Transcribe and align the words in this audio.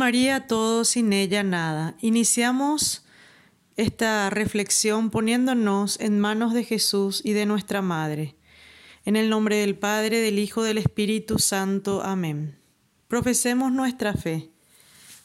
María 0.00 0.46
todo, 0.46 0.86
sin 0.86 1.12
ella 1.12 1.42
nada. 1.42 1.94
Iniciamos 2.00 3.04
esta 3.76 4.30
reflexión 4.30 5.10
poniéndonos 5.10 6.00
en 6.00 6.18
manos 6.18 6.54
de 6.54 6.64
Jesús 6.64 7.20
y 7.22 7.34
de 7.34 7.44
nuestra 7.44 7.82
Madre. 7.82 8.34
En 9.04 9.14
el 9.14 9.28
nombre 9.28 9.56
del 9.56 9.76
Padre, 9.76 10.20
del 10.22 10.38
Hijo, 10.38 10.62
del 10.62 10.78
Espíritu 10.78 11.38
Santo. 11.38 12.00
Amén. 12.02 12.58
Profesemos 13.08 13.72
nuestra 13.72 14.14
fe. 14.14 14.48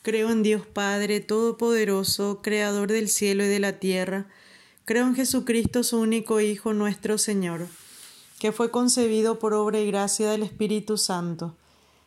Creo 0.01 0.29
en 0.29 0.43
Dios 0.43 0.67
Padre 0.67 1.21
Todopoderoso, 1.21 2.41
Creador 2.43 2.91
del 2.91 3.07
cielo 3.07 3.45
y 3.45 3.47
de 3.47 3.61
la 3.61 3.79
tierra. 3.79 4.27
Creo 4.83 5.07
en 5.07 5.15
Jesucristo, 5.15 5.83
su 5.83 5.99
único 5.99 6.41
Hijo, 6.41 6.73
nuestro 6.73 7.17
Señor, 7.17 7.69
que 8.39 8.51
fue 8.51 8.71
concebido 8.71 9.39
por 9.39 9.53
obra 9.53 9.79
y 9.79 9.87
gracia 9.87 10.29
del 10.29 10.43
Espíritu 10.43 10.97
Santo. 10.97 11.55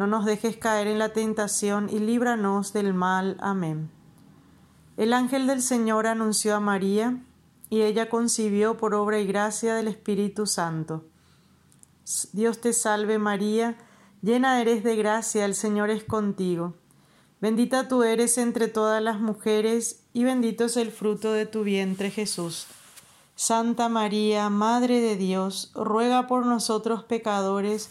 No 0.00 0.06
nos 0.06 0.24
dejes 0.24 0.56
caer 0.56 0.86
en 0.86 0.98
la 0.98 1.12
tentación 1.12 1.90
y 1.90 1.98
líbranos 1.98 2.72
del 2.72 2.94
mal. 2.94 3.36
Amén. 3.38 3.90
El 4.96 5.12
ángel 5.12 5.46
del 5.46 5.60
Señor 5.60 6.06
anunció 6.06 6.56
a 6.56 6.60
María, 6.60 7.22
y 7.68 7.82
ella 7.82 8.08
concibió 8.08 8.78
por 8.78 8.94
obra 8.94 9.18
y 9.18 9.26
gracia 9.26 9.74
del 9.74 9.88
Espíritu 9.88 10.46
Santo. 10.46 11.04
Dios 12.32 12.62
te 12.62 12.72
salve 12.72 13.18
María, 13.18 13.76
Llena 14.22 14.62
eres 14.62 14.82
de 14.84 14.96
gracia, 14.96 15.44
el 15.44 15.54
Señor 15.54 15.90
es 15.90 16.02
contigo. 16.02 16.76
Bendita 17.42 17.86
tú 17.86 18.02
eres 18.02 18.38
entre 18.38 18.68
todas 18.68 19.02
las 19.02 19.20
mujeres, 19.20 20.04
y 20.14 20.24
bendito 20.24 20.64
es 20.64 20.78
el 20.78 20.92
fruto 20.92 21.30
de 21.30 21.44
tu 21.44 21.62
vientre 21.62 22.10
Jesús. 22.10 22.68
Santa 23.34 23.90
María, 23.90 24.48
Madre 24.48 25.00
de 25.00 25.16
Dios, 25.16 25.72
ruega 25.74 26.26
por 26.26 26.46
nosotros 26.46 27.04
pecadores, 27.04 27.90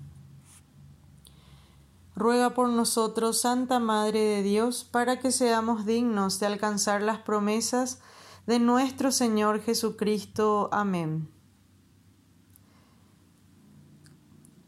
Ruega 2.21 2.51
por 2.51 2.69
nosotros, 2.69 3.41
Santa 3.41 3.79
Madre 3.79 4.19
de 4.19 4.43
Dios, 4.43 4.83
para 4.83 5.17
que 5.17 5.31
seamos 5.31 5.87
dignos 5.87 6.39
de 6.39 6.45
alcanzar 6.45 7.01
las 7.01 7.17
promesas 7.17 7.99
de 8.45 8.59
nuestro 8.59 9.11
Señor 9.11 9.59
Jesucristo. 9.59 10.69
Amén. 10.71 11.31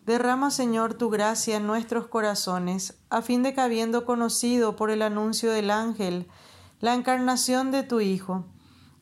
Derrama, 0.04 0.50
Señor, 0.50 0.96
tu 0.96 1.12
gracia 1.12 1.58
en 1.58 1.68
nuestros 1.68 2.08
corazones, 2.08 2.98
a 3.12 3.22
fin 3.22 3.44
de 3.44 3.54
que 3.54 3.62
habiendo 3.62 4.04
conocido 4.04 4.76
por 4.76 4.90
el 4.90 5.04
anuncio 5.04 5.52
del 5.52 5.70
ángel 5.70 6.28
la 6.80 6.96
encarnación 6.96 7.70
de 7.70 7.84
tu 7.84 8.00
Hijo, 8.00 8.46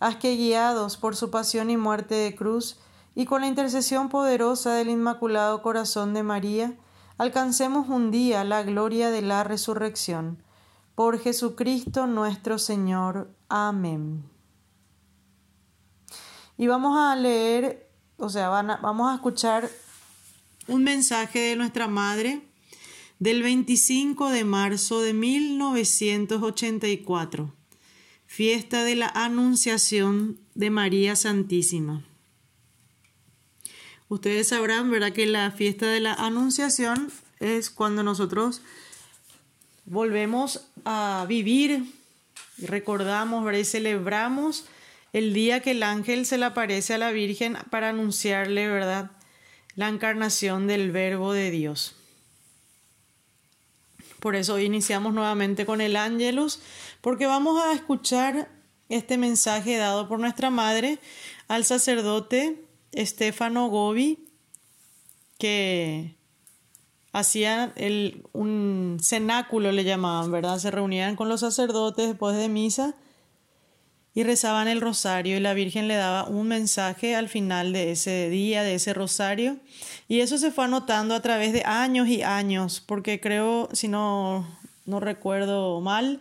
haz 0.01 0.17
que 0.17 0.35
guiados 0.35 0.97
por 0.97 1.15
su 1.15 1.31
pasión 1.31 1.69
y 1.69 1.77
muerte 1.77 2.15
de 2.15 2.35
cruz, 2.35 2.81
y 3.15 3.23
con 3.23 3.39
la 3.39 3.47
intercesión 3.47 4.09
poderosa 4.09 4.73
del 4.73 4.89
Inmaculado 4.89 5.61
Corazón 5.61 6.13
de 6.13 6.23
María, 6.23 6.75
alcancemos 7.21 7.87
un 7.87 8.09
día 8.09 8.43
la 8.43 8.63
gloria 8.63 9.11
de 9.11 9.21
la 9.21 9.43
resurrección. 9.43 10.41
Por 10.95 11.19
Jesucristo 11.19 12.07
nuestro 12.07 12.57
Señor. 12.57 13.31
Amén. 13.47 14.23
Y 16.57 16.65
vamos 16.65 16.97
a 16.97 17.15
leer, 17.15 17.91
o 18.17 18.27
sea, 18.27 18.49
vamos 18.49 19.11
a 19.11 19.15
escuchar 19.15 19.69
un 20.67 20.83
mensaje 20.83 21.37
de 21.37 21.55
nuestra 21.55 21.87
madre 21.87 22.41
del 23.19 23.43
25 23.43 24.31
de 24.31 24.43
marzo 24.43 25.01
de 25.01 25.13
1984, 25.13 27.53
fiesta 28.25 28.83
de 28.83 28.95
la 28.95 29.09
Anunciación 29.09 30.39
de 30.55 30.71
María 30.71 31.15
Santísima. 31.15 32.03
Ustedes 34.11 34.49
sabrán, 34.49 34.91
¿verdad?, 34.91 35.13
que 35.13 35.25
la 35.25 35.51
fiesta 35.51 35.87
de 35.87 36.01
la 36.01 36.13
Anunciación 36.13 37.09
es 37.39 37.69
cuando 37.69 38.03
nosotros 38.03 38.61
volvemos 39.85 40.67
a 40.83 41.25
vivir, 41.29 41.85
recordamos, 42.57 43.45
¿verdad? 43.45 43.61
y 43.61 43.63
celebramos 43.63 44.65
el 45.13 45.33
día 45.33 45.61
que 45.61 45.71
el 45.71 45.81
ángel 45.81 46.25
se 46.25 46.37
le 46.37 46.43
aparece 46.43 46.93
a 46.93 46.97
la 46.97 47.13
Virgen 47.13 47.57
para 47.69 47.87
anunciarle, 47.87 48.67
¿verdad?, 48.67 49.11
la 49.77 49.87
encarnación 49.87 50.67
del 50.67 50.91
Verbo 50.91 51.31
de 51.31 51.49
Dios. 51.49 51.95
Por 54.19 54.35
eso 54.35 54.55
hoy 54.55 54.65
iniciamos 54.65 55.13
nuevamente 55.13 55.65
con 55.65 55.79
el 55.79 55.95
Ángelus, 55.95 56.59
porque 56.99 57.27
vamos 57.27 57.63
a 57.63 57.71
escuchar 57.71 58.49
este 58.89 59.17
mensaje 59.17 59.77
dado 59.77 60.09
por 60.09 60.19
nuestra 60.19 60.49
madre 60.49 60.99
al 61.47 61.63
sacerdote 61.63 62.59
Estefano 62.91 63.67
Gobi, 63.69 64.27
que 65.37 66.15
hacía 67.13 67.73
el, 67.75 68.23
un 68.33 68.97
cenáculo, 69.01 69.71
le 69.71 69.83
llamaban, 69.83 70.31
¿verdad? 70.31 70.59
Se 70.59 70.71
reunían 70.71 71.15
con 71.15 71.29
los 71.29 71.41
sacerdotes 71.41 72.07
después 72.07 72.37
de 72.37 72.49
misa 72.49 72.95
y 74.13 74.23
rezaban 74.23 74.67
el 74.67 74.81
rosario 74.81 75.37
y 75.37 75.39
la 75.39 75.53
Virgen 75.53 75.87
le 75.87 75.95
daba 75.95 76.27
un 76.27 76.47
mensaje 76.47 77.15
al 77.15 77.29
final 77.29 77.71
de 77.71 77.91
ese 77.91 78.29
día, 78.29 78.63
de 78.63 78.75
ese 78.75 78.93
rosario. 78.93 79.57
Y 80.07 80.19
eso 80.19 80.37
se 80.37 80.51
fue 80.51 80.65
anotando 80.65 81.15
a 81.15 81.21
través 81.21 81.53
de 81.53 81.63
años 81.63 82.07
y 82.07 82.21
años, 82.21 82.83
porque 82.85 83.21
creo, 83.21 83.69
si 83.71 83.87
no, 83.87 84.45
no 84.85 84.99
recuerdo 84.99 85.79
mal, 85.79 86.19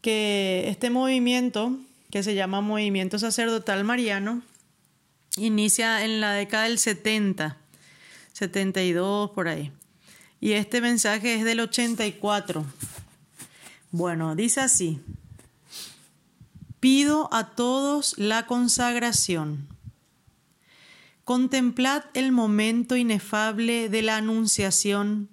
que 0.00 0.64
este 0.68 0.90
movimiento, 0.90 1.76
que 2.10 2.22
se 2.22 2.34
llama 2.34 2.60
Movimiento 2.60 3.18
Sacerdotal 3.18 3.82
Mariano, 3.82 4.42
inicia 5.36 6.04
en 6.04 6.20
la 6.20 6.32
década 6.32 6.64
del 6.64 6.78
70, 6.78 7.56
72 8.32 9.30
por 9.30 9.48
ahí. 9.48 9.72
Y 10.40 10.52
este 10.52 10.80
mensaje 10.80 11.34
es 11.34 11.44
del 11.44 11.60
84. 11.60 12.64
Bueno, 13.90 14.34
dice 14.34 14.60
así. 14.60 15.00
Pido 16.80 17.32
a 17.32 17.54
todos 17.54 18.18
la 18.18 18.46
consagración. 18.46 19.68
Contemplad 21.24 22.04
el 22.12 22.32
momento 22.32 22.96
inefable 22.96 23.88
de 23.88 24.02
la 24.02 24.18
Anunciación, 24.18 25.30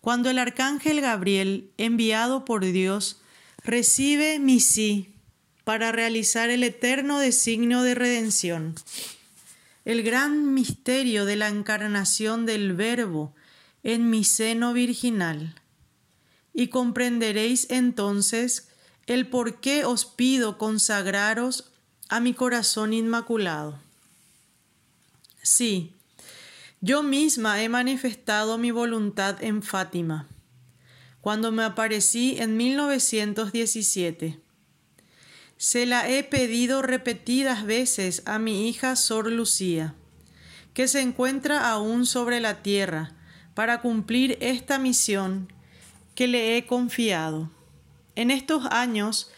cuando 0.00 0.30
el 0.30 0.38
arcángel 0.38 1.00
Gabriel, 1.00 1.70
enviado 1.78 2.44
por 2.44 2.64
Dios, 2.64 3.20
recibe 3.62 4.40
mi 4.40 4.58
sí 4.58 5.14
para 5.62 5.92
realizar 5.92 6.50
el 6.50 6.64
eterno 6.64 7.20
designio 7.20 7.82
de 7.82 7.94
redención. 7.94 8.74
El 9.84 10.02
gran 10.02 10.52
misterio 10.52 11.24
de 11.24 11.36
la 11.36 11.48
encarnación 11.48 12.46
del 12.46 12.74
Verbo 12.74 13.34
en 13.82 14.10
mi 14.10 14.24
seno 14.24 14.72
virginal. 14.72 15.54
Y 16.52 16.68
comprenderéis 16.68 17.66
entonces 17.70 18.68
el 19.06 19.26
por 19.28 19.60
qué 19.60 19.84
os 19.84 20.04
pido 20.04 20.58
consagraros 20.58 21.72
a 22.08 22.20
mi 22.20 22.34
corazón 22.34 22.92
inmaculado. 22.92 23.78
Sí, 25.42 25.94
yo 26.80 27.02
misma 27.02 27.62
he 27.62 27.68
manifestado 27.68 28.58
mi 28.58 28.70
voluntad 28.70 29.42
en 29.42 29.62
Fátima, 29.62 30.28
cuando 31.20 31.52
me 31.52 31.62
aparecí 31.62 32.36
en 32.38 32.56
1917. 32.56 34.38
Se 35.62 35.84
la 35.84 36.08
he 36.08 36.24
pedido 36.24 36.80
repetidas 36.80 37.66
veces 37.66 38.22
a 38.24 38.38
mi 38.38 38.66
hija 38.66 38.96
Sor 38.96 39.30
Lucía, 39.30 39.94
que 40.72 40.88
se 40.88 41.02
encuentra 41.02 41.70
aún 41.70 42.06
sobre 42.06 42.40
la 42.40 42.62
tierra, 42.62 43.12
para 43.52 43.82
cumplir 43.82 44.38
esta 44.40 44.78
misión 44.78 45.52
que 46.14 46.28
le 46.28 46.56
he 46.56 46.64
confiado. 46.64 47.50
En 48.16 48.30
estos 48.30 48.64
años 48.70 49.30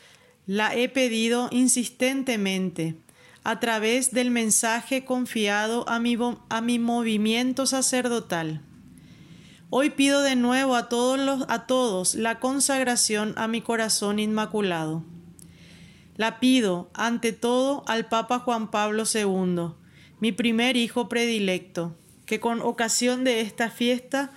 la 0.47 0.77
he 0.77 0.89
pedido 0.89 1.49
insistentemente, 1.51 2.95
a 3.43 3.59
través 3.59 4.13
del 4.13 4.31
mensaje 4.31 5.05
confiado 5.05 5.89
a 5.89 5.99
mi, 5.99 6.17
a 6.49 6.61
mi 6.61 6.79
movimiento 6.79 7.67
sacerdotal. 7.67 8.63
Hoy 9.71 9.91
pido 9.91 10.23
de 10.23 10.37
nuevo 10.37 10.77
a 10.77 10.89
todos, 10.89 11.19
los, 11.19 11.45
a 11.49 11.67
todos 11.67 12.15
la 12.15 12.39
consagración 12.39 13.35
a 13.37 13.49
mi 13.49 13.61
corazón 13.61 14.21
inmaculado. 14.21 15.03
La 16.17 16.41
pido, 16.41 16.91
ante 16.95 17.33
todo, 17.33 17.85
al 17.87 18.09
Papa 18.09 18.39
Juan 18.39 18.71
Pablo 18.71 19.05
II, 19.13 19.75
mi 20.21 20.33
primer 20.33 20.77
hijo 20.77 21.09
predilecto, 21.09 21.97
que 22.27 22.39
con 22.39 22.61
ocasión 22.61 23.25
de 23.25 23.41
esta 23.41 23.71
fiesta 23.71 24.31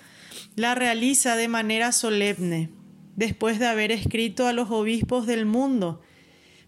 la 0.55 0.73
realiza 0.73 1.35
de 1.35 1.47
manera 1.47 1.91
solemne, 1.91 2.69
después 3.15 3.59
de 3.59 3.67
haber 3.67 3.91
escrito 3.91 4.47
a 4.47 4.53
los 4.53 4.71
obispos 4.71 5.27
del 5.27 5.45
mundo, 5.45 6.01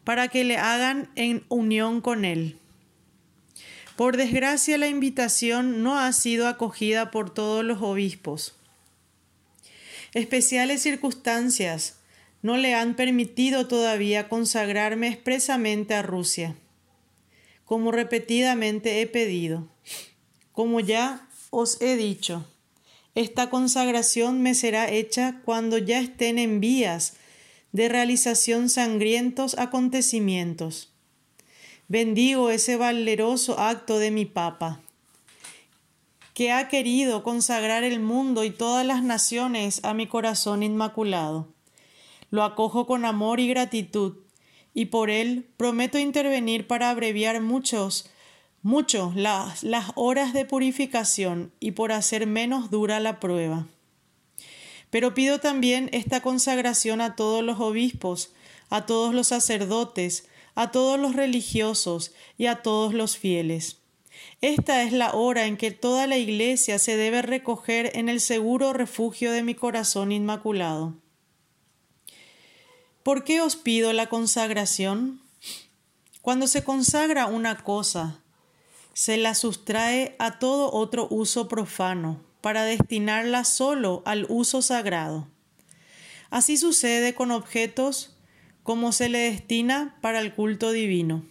para 0.04 0.28
que 0.28 0.44
le 0.44 0.58
hagan 0.58 1.10
en 1.16 1.46
unión 1.50 2.02
con 2.02 2.26
él. 2.26 2.58
Por 3.96 4.16
desgracia 4.16 4.78
la 4.78 4.88
invitación 4.88 5.84
no 5.84 5.98
ha 5.98 6.12
sido 6.14 6.48
acogida 6.48 7.12
por 7.12 7.34
todos 7.34 7.64
los 7.66 7.82
obispos. 7.82 8.56
Especiales 10.14 10.82
circunstancias 10.82 11.98
no 12.42 12.58
le 12.58 12.74
han 12.74 12.96
permitido 12.96 13.68
todavía 13.68 14.30
consagrarme 14.30 15.08
expresamente 15.08 15.96
a 15.96 16.02
Rusia, 16.02 16.56
como 17.66 17.92
repetidamente 17.92 19.02
he 19.02 19.08
pedido. 19.08 19.68
Como 20.52 20.80
ya 20.80 21.28
os 21.50 21.82
he 21.82 21.96
dicho, 21.98 22.46
esta 23.16 23.50
consagración 23.50 24.42
me 24.42 24.54
será 24.54 24.90
hecha 24.90 25.42
cuando 25.44 25.78
ya 25.78 26.00
estén 26.00 26.38
en 26.38 26.60
vías 26.60 27.14
de 27.72 27.90
realización 27.90 28.70
sangrientos 28.70 29.58
acontecimientos. 29.58 30.94
Bendigo 31.88 32.50
ese 32.50 32.76
valeroso 32.76 33.60
acto 33.60 33.98
de 33.98 34.12
mi 34.12 34.26
Papa, 34.26 34.82
que 36.34 36.52
ha 36.52 36.68
querido 36.68 37.24
consagrar 37.24 37.84
el 37.84 38.00
mundo 38.00 38.44
y 38.44 38.52
todas 38.52 38.86
las 38.86 39.02
naciones 39.02 39.80
a 39.84 39.94
mi 39.94 40.06
corazón 40.06 40.64
inmaculado. 40.64 41.57
Lo 42.30 42.44
acojo 42.44 42.86
con 42.86 43.06
amor 43.06 43.40
y 43.40 43.48
gratitud, 43.48 44.18
y 44.74 44.86
por 44.86 45.10
él 45.10 45.48
prometo 45.58 45.98
intervenir 45.98 46.68
para 46.68 46.90
abreviar 46.90 47.42
muchos, 47.42 48.10
mucho 48.62 49.12
las, 49.16 49.64
las 49.64 49.92
horas 49.96 50.34
de 50.34 50.46
purificación 50.46 51.52
y 51.60 51.72
por 51.72 51.92
hacer 51.92 52.28
menos 52.28 52.70
dura 52.70 53.00
la 53.00 53.20
prueba. 53.20 53.66
Pero 54.90 55.14
pido 55.14 55.40
también 55.40 55.90
esta 55.94 56.22
consagración 56.22 57.02
a 57.02 57.16
todos 57.16 57.44
los 57.44 57.60
obispos, 57.60 58.34
a 58.70 58.86
todos 58.86 59.14
los 59.14 59.28
sacerdotes, 59.28 60.28
a 60.56 60.72
todos 60.72 61.00
los 61.00 61.16
religiosos 61.16 62.14
y 62.38 62.48
a 62.48 62.62
todos 62.62 62.94
los 62.94 63.18
fieles. 63.18 63.78
Esta 64.42 64.84
es 64.84 64.92
la 64.94 65.14
hora 65.14 65.46
en 65.46 65.58
que 65.58 65.72
toda 65.72 66.08
la 66.08 66.18
Iglesia 66.18 66.80
se 66.80 66.98
debe 66.98 67.22
recoger 67.22 67.92
en 67.96 68.10
el 68.10 68.20
seguro 68.20 68.74
refugio 68.74 69.32
de 69.32 69.44
mi 69.44 69.56
corazón 69.56 70.12
inmaculado. 70.12 70.96
¿Por 73.08 73.24
qué 73.24 73.40
os 73.40 73.56
pido 73.56 73.94
la 73.94 74.08
consagración? 74.10 75.22
Cuando 76.22 76.46
se 76.46 76.66
consagra 76.66 77.28
una 77.28 77.56
cosa, 77.64 78.20
se 78.92 79.16
la 79.16 79.34
sustrae 79.34 80.18
a 80.20 80.40
todo 80.40 80.74
otro 80.74 81.08
uso 81.10 81.48
profano, 81.48 82.22
para 82.42 82.66
destinarla 82.66 83.46
solo 83.46 84.04
al 84.06 84.26
uso 84.28 84.62
sagrado. 84.62 85.30
Así 86.32 86.58
sucede 86.58 87.16
con 87.16 87.32
objetos 87.32 88.18
como 88.62 88.92
se 88.92 89.08
le 89.08 89.20
destina 89.20 89.98
para 90.02 90.20
el 90.20 90.34
culto 90.36 90.72
divino. 90.72 91.26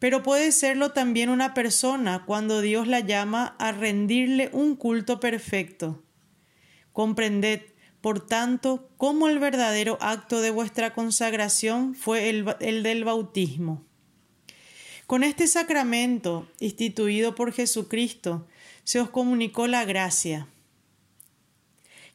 Pero 0.00 0.24
puede 0.24 0.50
serlo 0.50 0.90
también 0.90 1.30
una 1.30 1.54
persona 1.54 2.24
cuando 2.26 2.62
Dios 2.62 2.88
la 2.88 2.98
llama 2.98 3.54
a 3.60 3.70
rendirle 3.70 4.50
un 4.52 4.74
culto 4.74 5.20
perfecto. 5.20 6.02
Comprended, 6.92 7.62
por 8.00 8.26
tanto, 8.26 8.88
cómo 8.96 9.28
el 9.28 9.38
verdadero 9.38 9.98
acto 10.00 10.40
de 10.40 10.50
vuestra 10.50 10.94
consagración 10.94 11.94
fue 11.94 12.28
el 12.28 12.82
del 12.82 13.04
bautismo. 13.04 13.84
Con 15.06 15.24
este 15.24 15.46
sacramento, 15.46 16.46
instituido 16.60 17.34
por 17.34 17.52
Jesucristo, 17.52 18.46
se 18.84 19.00
os 19.00 19.10
comunicó 19.10 19.66
la 19.66 19.84
gracia, 19.84 20.48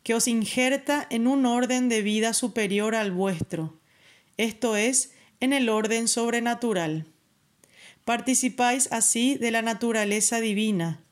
que 0.03 0.13
os 0.13 0.27
injerta 0.27 1.07
en 1.09 1.27
un 1.27 1.45
orden 1.45 1.89
de 1.89 2.01
vida 2.01 2.33
superior 2.33 2.93
al 2.93 3.11
vuestro, 3.11 3.79
esto 4.37 4.75
es, 4.75 5.11
en 5.39 5.53
el 5.53 5.69
orden 5.69 6.07
sobrenatural. 6.07 7.07
Participáis 8.05 8.91
así 8.91 9.35
de 9.35 9.51
la 9.51 9.61
naturaleza 9.61 10.39
divina, 10.39 11.02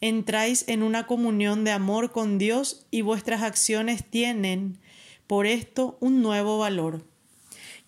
entráis 0.00 0.64
en 0.68 0.82
una 0.82 1.06
comunión 1.06 1.64
de 1.64 1.72
amor 1.72 2.12
con 2.12 2.38
Dios 2.38 2.86
y 2.90 3.02
vuestras 3.02 3.42
acciones 3.42 4.04
tienen, 4.08 4.78
por 5.26 5.46
esto, 5.46 5.98
un 6.00 6.22
nuevo 6.22 6.58
valor, 6.58 7.04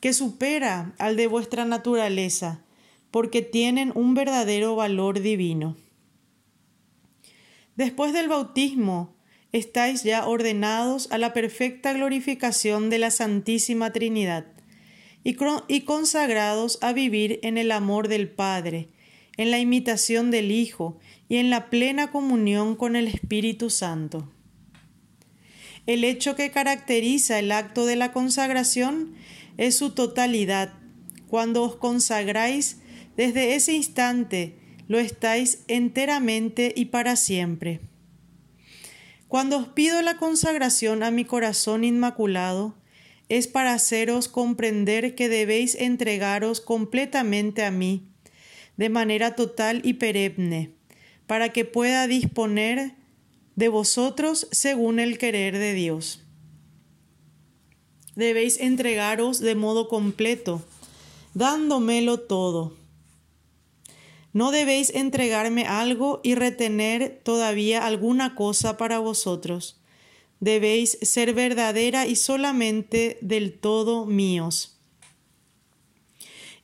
que 0.00 0.12
supera 0.12 0.94
al 0.98 1.16
de 1.16 1.26
vuestra 1.26 1.64
naturaleza, 1.64 2.62
porque 3.10 3.42
tienen 3.42 3.92
un 3.94 4.14
verdadero 4.14 4.76
valor 4.76 5.20
divino. 5.20 5.76
Después 7.76 8.12
del 8.12 8.28
bautismo, 8.28 9.16
estáis 9.52 10.02
ya 10.04 10.26
ordenados 10.26 11.10
a 11.10 11.18
la 11.18 11.32
perfecta 11.32 11.92
glorificación 11.92 12.90
de 12.90 12.98
la 12.98 13.10
Santísima 13.10 13.92
Trinidad 13.92 14.46
y, 15.24 15.34
consagrados 15.82 16.78
a 16.82 16.92
vivir 16.92 17.40
en 17.42 17.58
el 17.58 17.72
amor 17.72 18.08
del 18.08 18.30
Padre, 18.30 18.88
en 19.40 19.50
la 19.50 19.58
imitación 19.58 20.30
del 20.30 20.50
Hijo 20.50 20.98
y 21.26 21.36
en 21.36 21.48
la 21.48 21.70
plena 21.70 22.10
comunión 22.10 22.76
con 22.76 22.94
el 22.94 23.08
Espíritu 23.08 23.70
Santo. 23.70 24.30
El 25.86 26.04
hecho 26.04 26.36
que 26.36 26.50
caracteriza 26.50 27.38
el 27.38 27.50
acto 27.50 27.86
de 27.86 27.96
la 27.96 28.12
consagración 28.12 29.14
es 29.56 29.78
su 29.78 29.92
totalidad. 29.92 30.74
Cuando 31.26 31.62
os 31.62 31.76
consagráis, 31.76 32.82
desde 33.16 33.54
ese 33.54 33.72
instante 33.72 34.58
lo 34.88 34.98
estáis 34.98 35.64
enteramente 35.68 36.74
y 36.76 36.86
para 36.86 37.16
siempre. 37.16 37.80
Cuando 39.26 39.56
os 39.56 39.68
pido 39.68 40.02
la 40.02 40.18
consagración 40.18 41.02
a 41.02 41.10
mi 41.10 41.24
corazón 41.24 41.82
inmaculado, 41.82 42.74
es 43.30 43.46
para 43.46 43.72
haceros 43.72 44.28
comprender 44.28 45.14
que 45.14 45.30
debéis 45.30 45.76
entregaros 45.76 46.60
completamente 46.60 47.64
a 47.64 47.70
mí, 47.70 48.09
de 48.80 48.88
manera 48.88 49.36
total 49.36 49.82
y 49.84 49.92
perenne, 49.92 50.72
para 51.26 51.50
que 51.50 51.66
pueda 51.66 52.08
disponer 52.08 52.94
de 53.54 53.68
vosotros 53.68 54.48
según 54.50 54.98
el 54.98 55.18
querer 55.18 55.58
de 55.58 55.74
Dios. 55.74 56.24
Debéis 58.16 58.58
entregaros 58.58 59.38
de 59.38 59.54
modo 59.54 59.86
completo, 59.88 60.64
dándomelo 61.34 62.18
todo 62.20 62.80
no 64.32 64.52
debéis 64.52 64.90
entregarme 64.94 65.66
algo 65.66 66.20
y 66.22 66.36
retener 66.36 67.20
todavía 67.24 67.84
alguna 67.84 68.36
cosa 68.36 68.76
para 68.76 69.00
vosotros. 69.00 69.80
Debéis 70.38 70.98
ser 71.02 71.34
verdadera 71.34 72.06
y 72.06 72.14
solamente 72.14 73.18
del 73.22 73.58
todo 73.58 74.06
míos. 74.06 74.79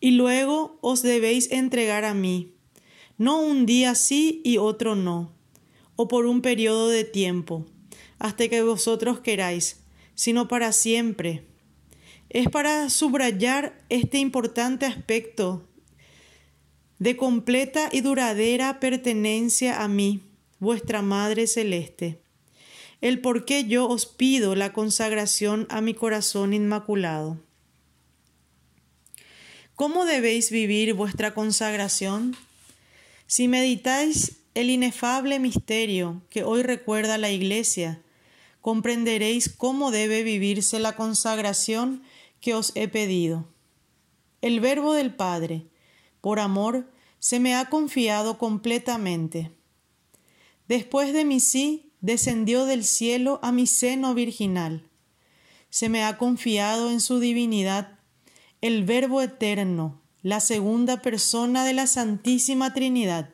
Y 0.01 0.13
luego 0.13 0.79
os 0.83 1.03
debéis 1.03 1.51
entregar 1.51 2.05
a 2.05 2.15
mí, 2.15 2.55
no 3.19 3.41
un 3.41 3.65
día 3.67 3.95
sí 3.95 4.43
y 4.45 4.59
otro 4.59 4.95
no, 4.95 5.33
o 5.97 6.09
por 6.09 6.27
un 6.27 6.43
periodo 6.43 6.89
de 6.89 7.05
tiempo, 7.05 7.67
hasta 8.19 8.49
que 8.49 8.63
vosotros 8.63 9.21
queráis, 9.21 9.81
sino 10.15 10.49
para 10.49 10.73
siempre. 10.73 11.45
Es 12.29 12.49
para 12.49 12.91
subrayar 12.91 13.85
este 13.89 14.19
importante 14.19 14.85
aspecto 14.85 15.67
de 16.99 17.17
completa 17.17 17.89
y 17.93 18.01
duradera 18.01 18.81
pertenencia 18.81 19.83
a 19.83 19.89
mí, 19.89 20.23
vuestra 20.59 21.03
Madre 21.03 21.47
Celeste, 21.47 22.23
el 23.01 23.21
por 23.21 23.45
qué 23.45 23.65
yo 23.65 23.89
os 23.89 24.07
pido 24.07 24.55
la 24.55 24.73
consagración 24.73 25.67
a 25.69 25.81
mi 25.81 25.93
corazón 25.95 26.55
inmaculado. 26.55 27.46
¿Cómo 29.77 30.07
debéis 30.07 30.51
vivir 30.51 30.95
vuestra 30.95 31.35
consagración? 31.35 32.35
Si 33.27 33.47
meditáis 33.47 34.39
el 34.55 34.71
inefable 34.71 35.39
misterio 35.39 36.23
que 36.31 36.45
hoy 36.45 36.63
recuerda 36.63 37.19
la 37.19 37.31
Iglesia, 37.31 38.01
comprenderéis 38.63 39.51
cómo 39.51 39.91
debe 39.91 40.23
vivirse 40.23 40.79
la 40.79 40.97
consagración 40.97 42.03
que 42.41 42.55
os 42.55 42.73
he 42.75 42.89
pedido. 42.89 43.47
El 44.41 44.61
Verbo 44.61 44.95
del 44.95 45.15
Padre, 45.15 45.67
por 46.23 46.41
amor, 46.41 46.91
se 47.19 47.39
me 47.39 47.55
ha 47.55 47.67
confiado 47.67 48.39
completamente. 48.39 49.53
Después 50.69 51.13
de 51.13 51.27
mi 51.27 51.39
sí, 51.39 51.93
descendió 52.01 52.65
del 52.65 52.83
cielo 52.83 53.41
a 53.43 53.53
mi 53.53 53.67
seno 53.67 54.15
virginal. 54.15 54.89
Se 55.69 55.91
me 55.91 56.03
ha 56.03 56.17
confiado 56.17 56.91
en 56.91 57.03
su 57.03 57.21
divinidad 57.21 57.96
el 58.63 58.85
Verbo 58.85 59.21
eterno, 59.21 60.01
la 60.23 60.41
segunda 60.41 61.03
persona 61.03 61.65
de 61.65 61.75
la 61.75 61.87
Santísima 61.87 62.73
Trinidad, 62.73 63.31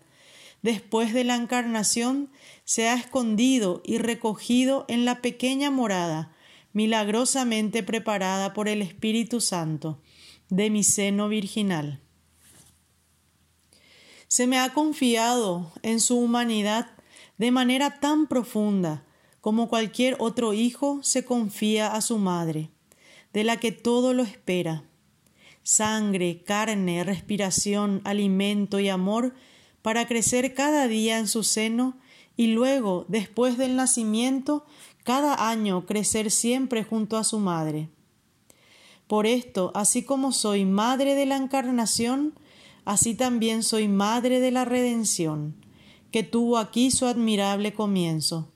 después 0.63 1.15
de 1.15 1.23
la 1.25 1.37
encarnación, 1.37 2.31
se 2.65 2.89
ha 2.89 2.95
escondido 2.95 3.83
y 3.85 3.99
recogido 3.99 4.85
en 4.89 5.05
la 5.05 5.23
pequeña 5.23 5.71
morada, 5.71 6.35
milagrosamente 6.73 7.83
preparada 7.83 8.53
por 8.53 8.69
el 8.69 8.83
Espíritu 8.83 9.41
Santo, 9.41 10.01
de 10.49 10.71
mi 10.71 10.83
seno 10.83 11.29
virginal. 11.29 12.01
Se 14.27 14.47
me 14.47 14.59
ha 14.59 14.73
confiado 14.73 15.73
en 15.83 16.01
su 16.01 16.19
humanidad 16.19 16.91
de 17.39 17.51
manera 17.51 18.01
tan 18.01 18.27
profunda 18.27 19.05
como 19.41 19.69
cualquier 19.69 20.17
otro 20.19 20.53
hijo 20.53 21.01
se 21.03 21.25
confía 21.25 21.95
a 21.95 22.01
su 22.01 22.19
madre, 22.19 22.71
de 23.33 23.45
la 23.45 23.59
que 23.59 23.73
todo 23.73 24.15
lo 24.15 24.23
espera 24.23 24.85
sangre, 25.63 26.43
carne, 26.43 27.05
respiración, 27.05 28.01
alimento 28.05 28.81
y 28.81 28.89
amor 28.89 29.35
para 29.83 30.07
crecer 30.07 30.55
cada 30.55 30.89
día 30.89 31.19
en 31.19 31.29
su 31.29 31.43
seno 31.43 31.99
y 32.37 32.49
luego, 32.49 33.05
después 33.09 33.59
del 33.59 33.77
nacimiento, 33.77 34.65
cada 35.05 35.49
año 35.51 35.87
crecer 35.87 36.31
siempre 36.31 36.85
junto 36.85 37.17
a 37.17 37.25
su 37.25 37.39
madre. 37.39 37.91
Por 39.07 39.27
esto, 39.27 39.73
así 39.75 40.03
como 40.05 40.33
soy 40.33 40.65
madre 40.65 41.15
de 41.15 41.27
la 41.27 41.37
encarnación, 41.37 42.35
así 42.85 43.15
también 43.15 43.63
soy 43.63 43.89
madre 43.89 44.41
de 44.41 44.51
la 44.51 44.65
redención, 44.65 45.55
que 46.11 46.23
tuvo 46.23 46.59
aquí 46.59 46.91
su 46.91 47.07
admirable 47.07 47.75
comienzo. 47.75 48.49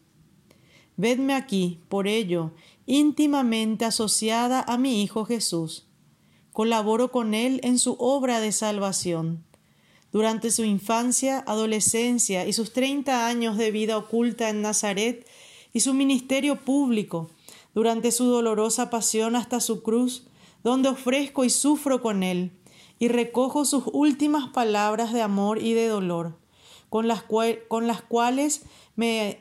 Vedme 0.96 1.34
aquí, 1.34 1.80
por 1.88 2.08
ello, 2.08 2.52
íntimamente 2.86 3.84
asociada 3.84 4.62
a 4.66 4.78
mi 4.78 5.02
Hijo 5.02 5.26
Jesús, 5.26 5.86
colaboro 6.56 7.12
con 7.12 7.34
él 7.34 7.60
en 7.64 7.78
su 7.78 7.96
obra 7.98 8.40
de 8.40 8.50
salvación. 8.50 9.44
Durante 10.10 10.50
su 10.50 10.64
infancia, 10.64 11.44
adolescencia 11.46 12.46
y 12.46 12.54
sus 12.54 12.72
treinta 12.72 13.26
años 13.26 13.58
de 13.58 13.70
vida 13.70 13.98
oculta 13.98 14.48
en 14.48 14.62
Nazaret 14.62 15.28
y 15.74 15.80
su 15.80 15.92
ministerio 15.92 16.64
público, 16.64 17.28
durante 17.74 18.10
su 18.10 18.24
dolorosa 18.24 18.88
pasión 18.88 19.36
hasta 19.36 19.60
su 19.60 19.82
cruz, 19.82 20.28
donde 20.64 20.88
ofrezco 20.88 21.44
y 21.44 21.50
sufro 21.50 22.00
con 22.00 22.22
él, 22.22 22.52
y 22.98 23.08
recojo 23.08 23.66
sus 23.66 23.84
últimas 23.92 24.48
palabras 24.48 25.12
de 25.12 25.20
amor 25.20 25.60
y 25.60 25.74
de 25.74 25.88
dolor, 25.88 26.38
con 26.88 27.06
las, 27.06 27.20
cuales 27.20 28.62
me 28.94 29.40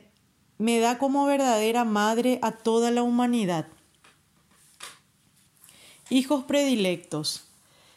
da 0.58 0.98
como 0.98 1.24
verdadera 1.24 1.84
madre 1.84 2.38
a 2.42 2.52
toda 2.52 2.90
la 2.90 3.02
humanidad. 3.02 3.68
Hijos 6.08 6.44
predilectos, 6.44 7.42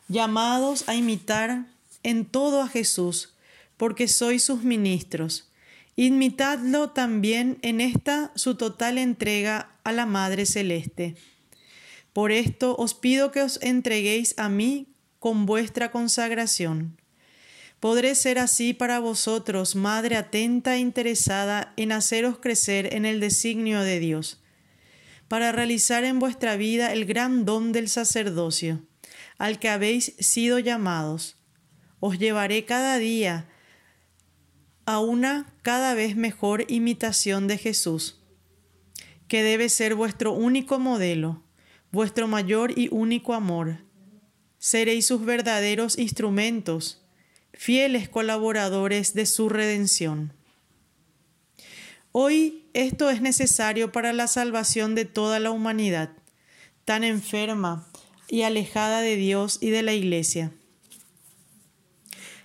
llamados 0.08 0.90
a 0.90 0.96
imitar 0.96 1.68
en 2.02 2.26
todo 2.26 2.64
a 2.64 2.68
Jesús, 2.68 3.34
porque 3.78 4.08
sois 4.08 4.44
sus 4.44 4.64
ministros. 4.64 5.48
Imitadlo 5.96 6.90
también 6.90 7.60
en 7.62 7.82
esta 7.82 8.32
su 8.34 8.56
total 8.56 8.98
entrega 8.98 9.70
a 9.84 9.92
la 9.92 10.08
Madre 10.08 10.48
Celeste. 10.48 11.16
Por 12.12 12.32
esto 12.32 12.76
os 12.78 12.96
pido 12.96 13.32
que 13.32 13.44
os 13.44 13.62
entreguéis 13.62 14.34
a 14.40 14.50
mí 14.50 14.88
con 15.20 15.46
vuestra 15.46 15.92
consagración. 15.92 16.98
Podré 17.80 18.16
ser 18.16 18.40
así 18.40 18.74
para 18.74 18.98
vosotros, 19.00 19.76
Madre 19.76 20.18
atenta 20.18 20.78
e 20.78 20.80
interesada 20.80 21.74
en 21.78 21.92
haceros 21.92 22.40
crecer 22.40 22.92
en 22.96 23.06
el 23.06 23.20
designio 23.20 23.82
de 23.82 24.00
Dios 24.00 24.39
para 25.30 25.54
realizar 25.54 26.04
en 26.04 26.20
vuestra 26.20 26.58
vida 26.58 26.92
el 26.92 27.06
gran 27.06 27.46
don 27.46 27.72
del 27.72 27.88
sacerdocio, 27.88 28.84
al 29.38 29.60
que 29.60 29.70
habéis 29.70 30.16
sido 30.20 30.60
llamados. 30.60 31.38
Os 32.02 32.18
llevaré 32.18 32.66
cada 32.66 32.98
día 32.98 33.48
a 34.86 35.00
una 35.00 35.54
cada 35.62 35.94
vez 35.94 36.16
mejor 36.16 36.66
imitación 36.68 37.48
de 37.48 37.60
Jesús, 37.60 38.20
que 39.28 39.44
debe 39.44 39.70
ser 39.70 39.94
vuestro 39.94 40.34
único 40.34 40.80
modelo, 40.80 41.44
vuestro 41.92 42.28
mayor 42.28 42.78
y 42.78 42.90
único 42.92 43.36
amor. 43.36 43.86
Seréis 44.58 45.06
sus 45.06 45.24
verdaderos 45.24 46.00
instrumentos, 46.00 47.06
fieles 47.54 48.10
colaboradores 48.10 49.14
de 49.14 49.28
su 49.28 49.48
redención. 49.48 50.39
Hoy 52.22 52.66
esto 52.74 53.10
es 53.10 53.22
necesario 53.22 53.94
para 53.94 54.12
la 54.12 54.28
salvación 54.28 54.94
de 54.94 55.06
toda 55.06 55.40
la 55.40 55.52
humanidad, 55.52 56.10
tan 56.84 57.06
enferma 57.06 57.88
y 58.28 58.42
alejada 58.42 59.00
de 59.00 59.16
Dios 59.16 59.58
y 59.62 59.70
de 59.70 59.84
la 59.84 59.94
Iglesia. 59.94 60.52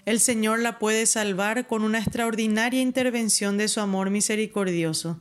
El 0.04 0.20
Señor 0.20 0.60
la 0.60 0.78
puede 0.78 1.06
salvar 1.06 1.66
con 1.66 1.82
una 1.82 1.98
extraordinaria 1.98 2.80
intervención 2.80 3.58
de 3.58 3.66
su 3.66 3.80
amor 3.80 4.10
misericordioso. 4.10 5.20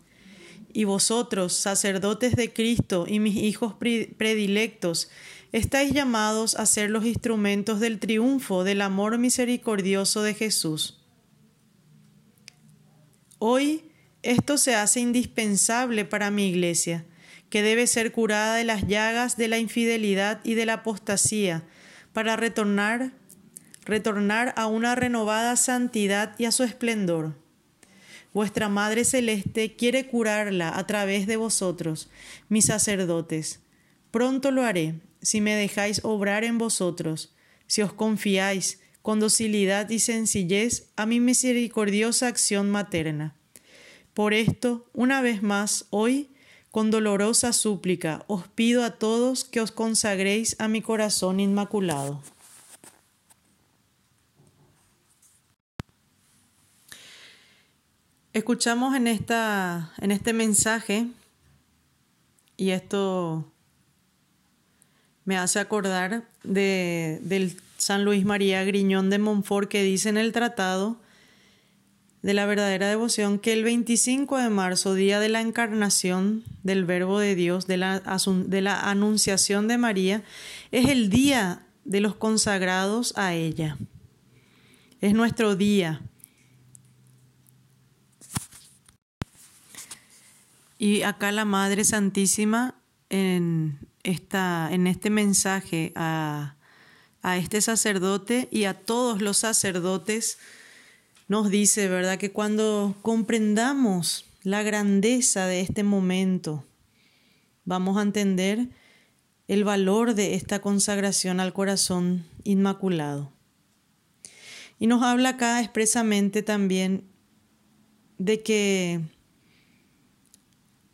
Y 0.72 0.84
vosotros, 0.84 1.54
sacerdotes 1.54 2.36
de 2.36 2.54
Cristo 2.54 3.06
y 3.08 3.20
mis 3.20 3.38
hijos 3.38 3.74
predilectos, 3.74 5.10
estáis 5.52 5.94
llamados 5.94 6.54
a 6.54 6.68
ser 6.68 6.92
los 6.92 7.08
instrumentos 7.08 7.80
del 7.80 8.00
triunfo 8.00 8.64
del 8.64 8.82
amor 8.82 9.18
misericordioso 9.18 10.22
de 10.22 10.36
Jesús. 10.36 11.00
Hoy, 13.40 13.90
esto 14.24 14.58
se 14.58 14.76
hace 14.76 15.02
indispensable 15.02 16.06
para 16.06 16.32
mi 16.32 16.48
iglesia, 16.48 17.06
que 17.50 17.62
debe 17.62 17.86
ser 17.86 18.12
curada 18.12 18.56
de 18.56 18.64
las 18.64 18.88
llagas 18.88 19.38
de 19.38 19.48
la 19.48 19.60
infidelidad 19.60 20.40
y 20.44 20.56
de 20.56 20.66
la 20.66 20.74
apostasía, 20.74 21.64
para 22.14 22.36
retornar, 22.36 23.12
retornar 23.86 24.54
a 24.58 24.68
una 24.68 24.96
renovada 24.96 25.56
santidad 25.56 26.36
y 26.40 26.46
a 26.46 26.52
su 26.52 26.64
esplendor. 26.64 27.36
Vuestra 28.34 28.70
Madre 28.70 29.06
Celeste 29.06 29.76
quiere 29.76 30.08
curarla 30.08 30.76
a 30.76 30.88
través 30.88 31.28
de 31.28 31.38
vosotros, 31.38 32.10
mis 32.50 32.66
sacerdotes. 32.66 33.60
Pronto 34.10 34.50
lo 34.50 34.64
haré, 34.64 35.02
si 35.22 35.42
me 35.42 35.56
dejáis 35.56 36.02
obrar 36.04 36.44
en 36.44 36.58
vosotros, 36.58 37.36
si 37.68 37.82
os 37.82 37.94
confiáis 37.94 38.80
con 39.04 39.20
docilidad 39.20 39.90
y 39.90 40.00
sencillez 40.00 40.92
a 40.96 41.06
mi 41.06 41.20
misericordiosa 41.20 42.28
acción 42.28 42.72
materna. 42.72 43.36
Por 44.14 44.34
esto, 44.34 44.86
una 44.94 45.22
vez 45.22 45.42
más, 45.42 45.86
hoy, 45.90 46.30
con 46.70 46.92
dolorosa 46.92 47.52
súplica, 47.52 48.24
os 48.28 48.48
pido 48.48 48.84
a 48.84 48.92
todos 48.92 49.44
que 49.44 49.60
os 49.60 49.72
consagréis 49.72 50.56
a 50.60 50.68
mi 50.68 50.82
corazón 50.82 51.40
inmaculado. 51.40 52.22
Escuchamos 58.34 58.96
en, 58.96 59.08
esta, 59.08 59.94
en 60.00 60.12
este 60.12 60.34
mensaje, 60.34 61.08
y 62.58 62.70
esto 62.72 63.52
me 65.26 65.38
hace 65.38 65.60
acordar 65.60 66.28
de, 66.44 67.20
del 67.24 67.60
San 67.78 68.06
Luis 68.06 68.26
María 68.26 68.64
Griñón 68.64 69.10
de 69.10 69.20
Montfort 69.20 69.70
que 69.70 69.84
dice 69.84 70.10
en 70.10 70.18
el 70.18 70.32
tratado 70.34 70.98
de 72.24 72.34
la 72.34 72.46
verdadera 72.46 72.88
devoción 72.88 73.38
que 73.38 73.52
el 73.52 73.66
25 73.66 74.38
de 74.38 74.50
marzo, 74.50 74.94
día 74.96 75.20
de 75.20 75.28
la 75.28 75.42
encarnación 75.42 76.44
del 76.64 76.86
Verbo 76.86 77.20
de 77.20 77.36
Dios, 77.36 77.68
de 77.68 77.76
la, 77.76 78.00
de 78.00 78.62
la 78.62 78.90
anunciación 78.90 79.68
de 79.68 79.78
María, 79.78 80.24
es 80.72 80.88
el 80.88 81.10
día 81.10 81.68
de 81.84 82.00
los 82.00 82.16
consagrados 82.16 83.14
a 83.18 83.34
ella. 83.34 83.78
Es 85.02 85.14
nuestro 85.14 85.58
día. 85.58 86.02
Y 90.78 91.02
acá 91.02 91.34
la 91.34 91.44
Madre 91.44 91.84
Santísima 91.84 92.76
en, 93.10 93.80
esta, 94.04 94.70
en 94.72 94.88
este 94.88 95.10
mensaje 95.10 95.92
a, 95.98 96.56
a 97.22 97.38
este 97.38 97.60
sacerdote 97.60 98.48
y 98.50 98.64
a 98.64 98.74
todos 98.74 99.22
los 99.22 99.38
sacerdotes, 99.38 100.38
nos 101.34 101.50
dice, 101.50 101.88
¿verdad? 101.88 102.20
Que 102.20 102.32
cuando 102.32 102.96
comprendamos 103.02 104.26
la 104.44 104.62
grandeza 104.62 105.48
de 105.48 105.62
este 105.62 105.82
momento, 105.82 106.64
vamos 107.66 107.98
a 107.98 108.04
entender 108.04 108.68
el 109.48 109.64
valor 109.64 110.14
de 110.14 110.36
esta 110.36 110.62
consagración 110.62 111.40
al 111.40 111.52
corazón 111.52 112.24
inmaculado. 112.44 113.32
Y 114.78 114.86
nos 114.86 115.02
habla 115.02 115.30
acá 115.30 115.60
expresamente 115.60 116.44
también 116.44 117.04
de 118.20 118.44
que 118.44 119.02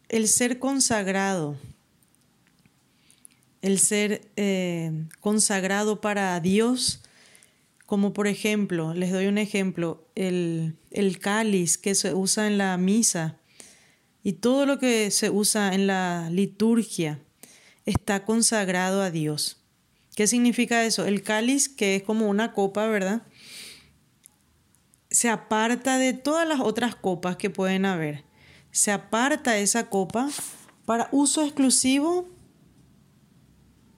el 0.08 0.30
ser 0.30 0.58
consagrado, 0.58 1.58
el 3.62 3.78
ser 3.78 4.22
eh, 4.38 5.06
consagrado 5.20 6.00
para 6.00 6.40
Dios, 6.40 7.02
como 7.90 8.14
por 8.14 8.28
ejemplo, 8.28 8.94
les 8.94 9.12
doy 9.12 9.26
un 9.26 9.40
ejemplo, 9.40 10.08
el, 10.14 10.78
el 10.92 11.18
cáliz 11.18 11.80
que 11.80 11.96
se 11.96 12.14
usa 12.14 12.46
en 12.46 12.60
la 12.60 12.78
misa 12.78 13.40
y 14.22 14.34
todo 14.34 14.68
lo 14.68 14.78
que 14.78 15.10
se 15.10 15.32
usa 15.32 15.74
en 15.74 15.88
la 15.88 16.30
liturgia 16.30 17.20
está 17.88 18.26
consagrado 18.26 19.02
a 19.02 19.10
Dios. 19.10 19.64
¿Qué 20.16 20.28
significa 20.28 20.86
eso? 20.86 21.08
El 21.08 21.24
cáliz, 21.24 21.68
que 21.68 21.96
es 21.96 22.04
como 22.04 22.30
una 22.30 22.54
copa, 22.54 22.86
¿verdad? 22.86 23.24
Se 25.10 25.28
aparta 25.28 25.98
de 25.98 26.14
todas 26.14 26.48
las 26.48 26.60
otras 26.60 26.96
copas 26.96 27.38
que 27.38 27.50
pueden 27.50 27.88
haber. 27.88 28.24
Se 28.70 28.92
aparta 28.92 29.58
esa 29.58 29.90
copa 29.90 30.30
para 30.86 31.10
uso 31.12 31.44
exclusivo 31.44 32.30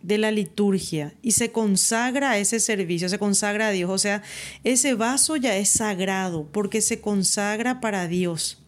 de 0.01 0.17
la 0.17 0.31
liturgia 0.31 1.13
y 1.21 1.31
se 1.31 1.51
consagra 1.51 2.31
a 2.31 2.37
ese 2.37 2.59
servicio, 2.59 3.09
se 3.09 3.19
consagra 3.19 3.67
a 3.67 3.71
Dios. 3.71 3.89
O 3.89 3.97
sea, 3.97 4.23
ese 4.63 4.93
vaso 4.95 5.35
ya 5.35 5.55
es 5.57 5.69
sagrado 5.69 6.47
porque 6.51 6.81
se 6.81 7.01
consagra 7.01 7.81
para 7.81 8.07
Dios 8.07 8.61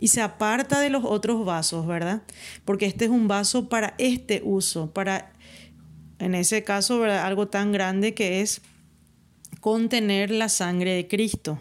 y 0.00 0.08
se 0.08 0.22
aparta 0.22 0.80
de 0.80 0.90
los 0.90 1.04
otros 1.04 1.44
vasos, 1.44 1.86
¿verdad? 1.86 2.22
Porque 2.64 2.86
este 2.86 3.04
es 3.04 3.10
un 3.10 3.28
vaso 3.28 3.68
para 3.68 3.94
este 3.98 4.40
uso, 4.42 4.90
para, 4.90 5.32
en 6.18 6.34
ese 6.34 6.64
caso, 6.64 7.04
algo 7.04 7.48
tan 7.48 7.70
grande 7.70 8.14
que 8.14 8.40
es 8.40 8.62
contener 9.60 10.30
la 10.30 10.48
sangre 10.48 10.92
de 10.92 11.06
Cristo. 11.06 11.60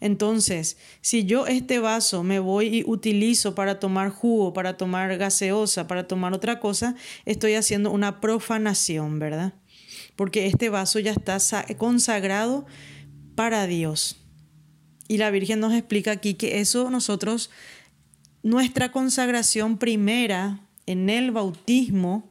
Entonces, 0.00 0.76
si 1.00 1.24
yo 1.24 1.46
este 1.46 1.78
vaso 1.78 2.22
me 2.22 2.38
voy 2.38 2.78
y 2.78 2.84
utilizo 2.86 3.54
para 3.54 3.78
tomar 3.78 4.10
jugo, 4.10 4.52
para 4.52 4.76
tomar 4.76 5.16
gaseosa, 5.16 5.86
para 5.86 6.06
tomar 6.06 6.32
otra 6.32 6.60
cosa, 6.60 6.94
estoy 7.24 7.54
haciendo 7.54 7.90
una 7.90 8.20
profanación, 8.20 9.18
¿verdad? 9.18 9.54
Porque 10.16 10.46
este 10.46 10.68
vaso 10.68 10.98
ya 10.98 11.12
está 11.12 11.38
consagrado 11.76 12.66
para 13.34 13.66
Dios. 13.66 14.16
Y 15.08 15.18
la 15.18 15.30
Virgen 15.30 15.60
nos 15.60 15.74
explica 15.74 16.12
aquí 16.12 16.34
que 16.34 16.60
eso 16.60 16.90
nosotros, 16.90 17.50
nuestra 18.42 18.92
consagración 18.92 19.78
primera 19.78 20.60
en 20.86 21.10
el 21.10 21.30
bautismo, 21.30 22.30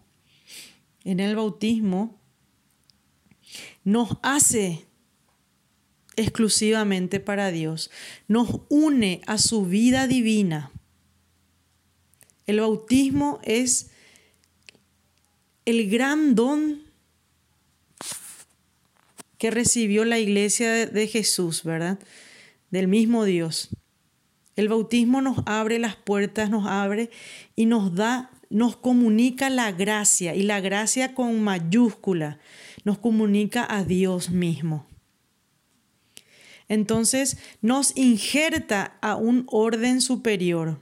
en 1.03 1.20
el 1.20 1.36
bautismo, 1.36 2.20
nos 3.84 4.17
hace 4.22 4.86
exclusivamente 6.15 7.20
para 7.20 7.51
Dios, 7.51 7.91
nos 8.27 8.62
une 8.70 9.22
a 9.27 9.38
su 9.38 9.65
vida 9.65 10.08
divina. 10.08 10.72
El 12.46 12.60
bautismo 12.60 13.39
es 13.43 13.89
el 15.65 15.89
gran 15.89 16.36
don 16.36 16.82
que 19.38 19.52
recibió 19.52 20.06
la 20.06 20.19
iglesia 20.19 20.88
de 20.88 21.08
Jesús, 21.08 21.63
¿verdad? 21.63 21.99
del 22.73 22.88
mismo 22.88 23.23
Dios. 23.23 23.69
El 24.56 24.67
bautismo 24.67 25.21
nos 25.21 25.43
abre 25.45 25.78
las 25.78 25.95
puertas, 25.95 26.49
nos 26.49 26.65
abre 26.65 27.12
y 27.56 27.67
nos 27.67 27.93
da, 27.93 28.32
nos 28.49 28.76
comunica 28.76 29.52
la 29.52 29.71
gracia 29.71 30.34
y 30.34 30.41
la 30.41 30.60
gracia 30.60 31.13
con 31.13 31.43
mayúscula 31.43 32.39
nos 32.84 32.97
comunica 32.97 33.65
a 33.69 33.84
Dios 33.84 34.32
mismo. 34.32 34.88
Entonces 36.69 37.38
nos 37.62 37.95
injerta 37.97 38.97
a 39.02 39.15
un 39.15 39.45
orden 39.47 40.02
superior 40.02 40.80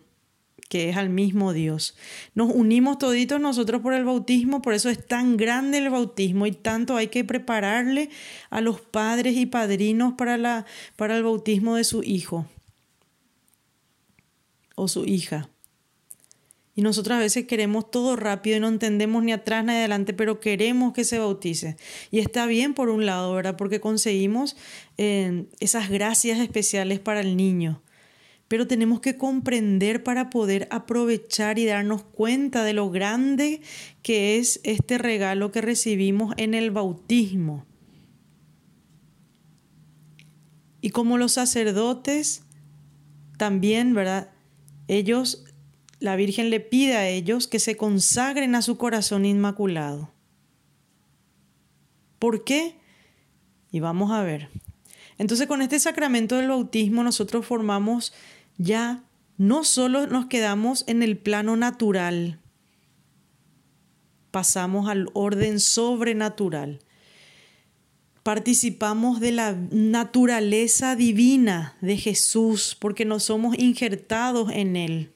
que 0.71 0.87
es 0.87 0.95
al 0.95 1.09
mismo 1.09 1.51
Dios. 1.51 1.97
Nos 2.33 2.49
unimos 2.49 2.97
toditos 2.97 3.41
nosotros 3.41 3.81
por 3.81 3.93
el 3.93 4.05
bautismo, 4.05 4.61
por 4.61 4.73
eso 4.73 4.89
es 4.89 5.05
tan 5.05 5.35
grande 5.35 5.79
el 5.79 5.89
bautismo 5.89 6.47
y 6.47 6.53
tanto 6.53 6.95
hay 6.95 7.09
que 7.09 7.25
prepararle 7.25 8.09
a 8.49 8.61
los 8.61 8.79
padres 8.79 9.35
y 9.35 9.45
padrinos 9.45 10.13
para, 10.13 10.37
la, 10.37 10.65
para 10.95 11.17
el 11.17 11.23
bautismo 11.23 11.75
de 11.75 11.83
su 11.83 12.03
hijo 12.03 12.45
o 14.75 14.87
su 14.87 15.03
hija. 15.03 15.49
Y 16.73 16.81
nosotros 16.83 17.17
a 17.17 17.19
veces 17.19 17.47
queremos 17.47 17.91
todo 17.91 18.15
rápido 18.15 18.57
y 18.57 18.59
no 18.61 18.67
entendemos 18.69 19.23
ni 19.23 19.33
atrás 19.33 19.65
ni 19.65 19.73
adelante, 19.73 20.13
pero 20.13 20.39
queremos 20.39 20.93
que 20.93 21.03
se 21.03 21.19
bautice. 21.19 21.75
Y 22.11 22.19
está 22.19 22.45
bien 22.45 22.73
por 22.73 22.89
un 22.89 23.05
lado, 23.05 23.33
¿verdad? 23.33 23.57
Porque 23.57 23.81
conseguimos 23.81 24.55
eh, 24.97 25.45
esas 25.59 25.89
gracias 25.89 26.39
especiales 26.39 26.99
para 26.99 27.19
el 27.19 27.35
niño 27.35 27.81
pero 28.51 28.67
tenemos 28.67 28.99
que 28.99 29.15
comprender 29.15 30.03
para 30.03 30.29
poder 30.29 30.67
aprovechar 30.71 31.57
y 31.57 31.65
darnos 31.65 32.03
cuenta 32.03 32.65
de 32.65 32.73
lo 32.73 32.89
grande 32.89 33.61
que 34.03 34.39
es 34.39 34.59
este 34.65 34.97
regalo 34.97 35.53
que 35.53 35.61
recibimos 35.61 36.33
en 36.35 36.53
el 36.53 36.69
bautismo. 36.69 37.65
Y 40.81 40.89
como 40.89 41.17
los 41.17 41.31
sacerdotes, 41.31 42.43
también, 43.37 43.93
¿verdad? 43.93 44.31
Ellos, 44.89 45.45
la 46.01 46.15
Virgen 46.15 46.49
le 46.49 46.59
pide 46.59 46.97
a 46.97 47.07
ellos 47.07 47.47
que 47.47 47.59
se 47.59 47.77
consagren 47.77 48.55
a 48.55 48.63
su 48.63 48.77
corazón 48.77 49.23
inmaculado. 49.23 50.11
¿Por 52.17 52.43
qué? 52.43 52.75
Y 53.71 53.79
vamos 53.81 54.11
a 54.11 54.23
ver. 54.23 54.49
Entonces 55.19 55.47
con 55.47 55.61
este 55.61 55.79
sacramento 55.79 56.37
del 56.37 56.49
bautismo 56.49 57.03
nosotros 57.03 57.45
formamos 57.45 58.13
ya 58.57 59.03
no 59.37 59.63
solo 59.63 60.07
nos 60.07 60.25
quedamos 60.25 60.83
en 60.87 61.03
el 61.03 61.17
plano 61.17 61.55
natural, 61.55 62.39
pasamos 64.31 64.89
al 64.89 65.07
orden 65.13 65.59
sobrenatural. 65.59 66.79
Participamos 68.23 69.19
de 69.19 69.31
la 69.33 69.53
naturaleza 69.71 70.95
divina 70.95 71.77
de 71.81 71.97
Jesús 71.97 72.75
porque 72.79 73.05
nos 73.05 73.23
somos 73.23 73.57
injertados 73.59 74.51
en 74.51 74.75
Él. 74.75 75.13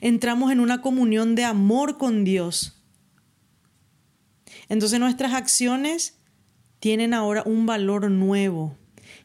Entramos 0.00 0.52
en 0.52 0.60
una 0.60 0.80
comunión 0.80 1.34
de 1.34 1.44
amor 1.44 1.98
con 1.98 2.24
Dios. 2.24 2.82
Entonces 4.68 5.00
nuestras 5.00 5.34
acciones 5.34 6.18
tienen 6.80 7.14
ahora 7.14 7.42
un 7.46 7.66
valor 7.66 8.10
nuevo 8.10 8.76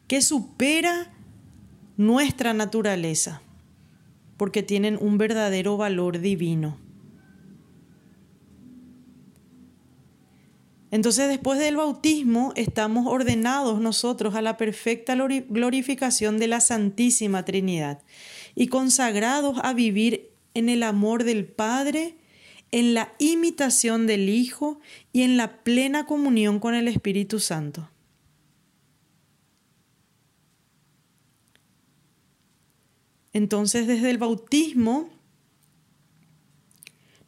que 0.06 0.22
supera 0.22 1.12
nuestra 1.96 2.54
naturaleza, 2.54 3.42
porque 4.36 4.62
tienen 4.62 4.98
un 5.00 5.18
verdadero 5.18 5.76
valor 5.76 6.18
divino. 6.20 6.78
Entonces 10.90 11.28
después 11.28 11.58
del 11.58 11.76
bautismo 11.76 12.52
estamos 12.54 13.06
ordenados 13.06 13.80
nosotros 13.80 14.34
a 14.34 14.42
la 14.42 14.58
perfecta 14.58 15.14
glorificación 15.14 16.38
de 16.38 16.48
la 16.48 16.60
Santísima 16.60 17.46
Trinidad 17.46 18.02
y 18.54 18.66
consagrados 18.66 19.58
a 19.62 19.72
vivir 19.72 20.31
en 20.54 20.68
el 20.68 20.82
amor 20.82 21.24
del 21.24 21.46
Padre, 21.46 22.16
en 22.70 22.94
la 22.94 23.14
imitación 23.18 24.06
del 24.06 24.28
Hijo 24.28 24.80
y 25.12 25.22
en 25.22 25.36
la 25.36 25.62
plena 25.62 26.06
comunión 26.06 26.58
con 26.58 26.74
el 26.74 26.88
Espíritu 26.88 27.40
Santo. 27.40 27.88
Entonces 33.32 33.86
desde 33.86 34.10
el 34.10 34.18
bautismo 34.18 35.08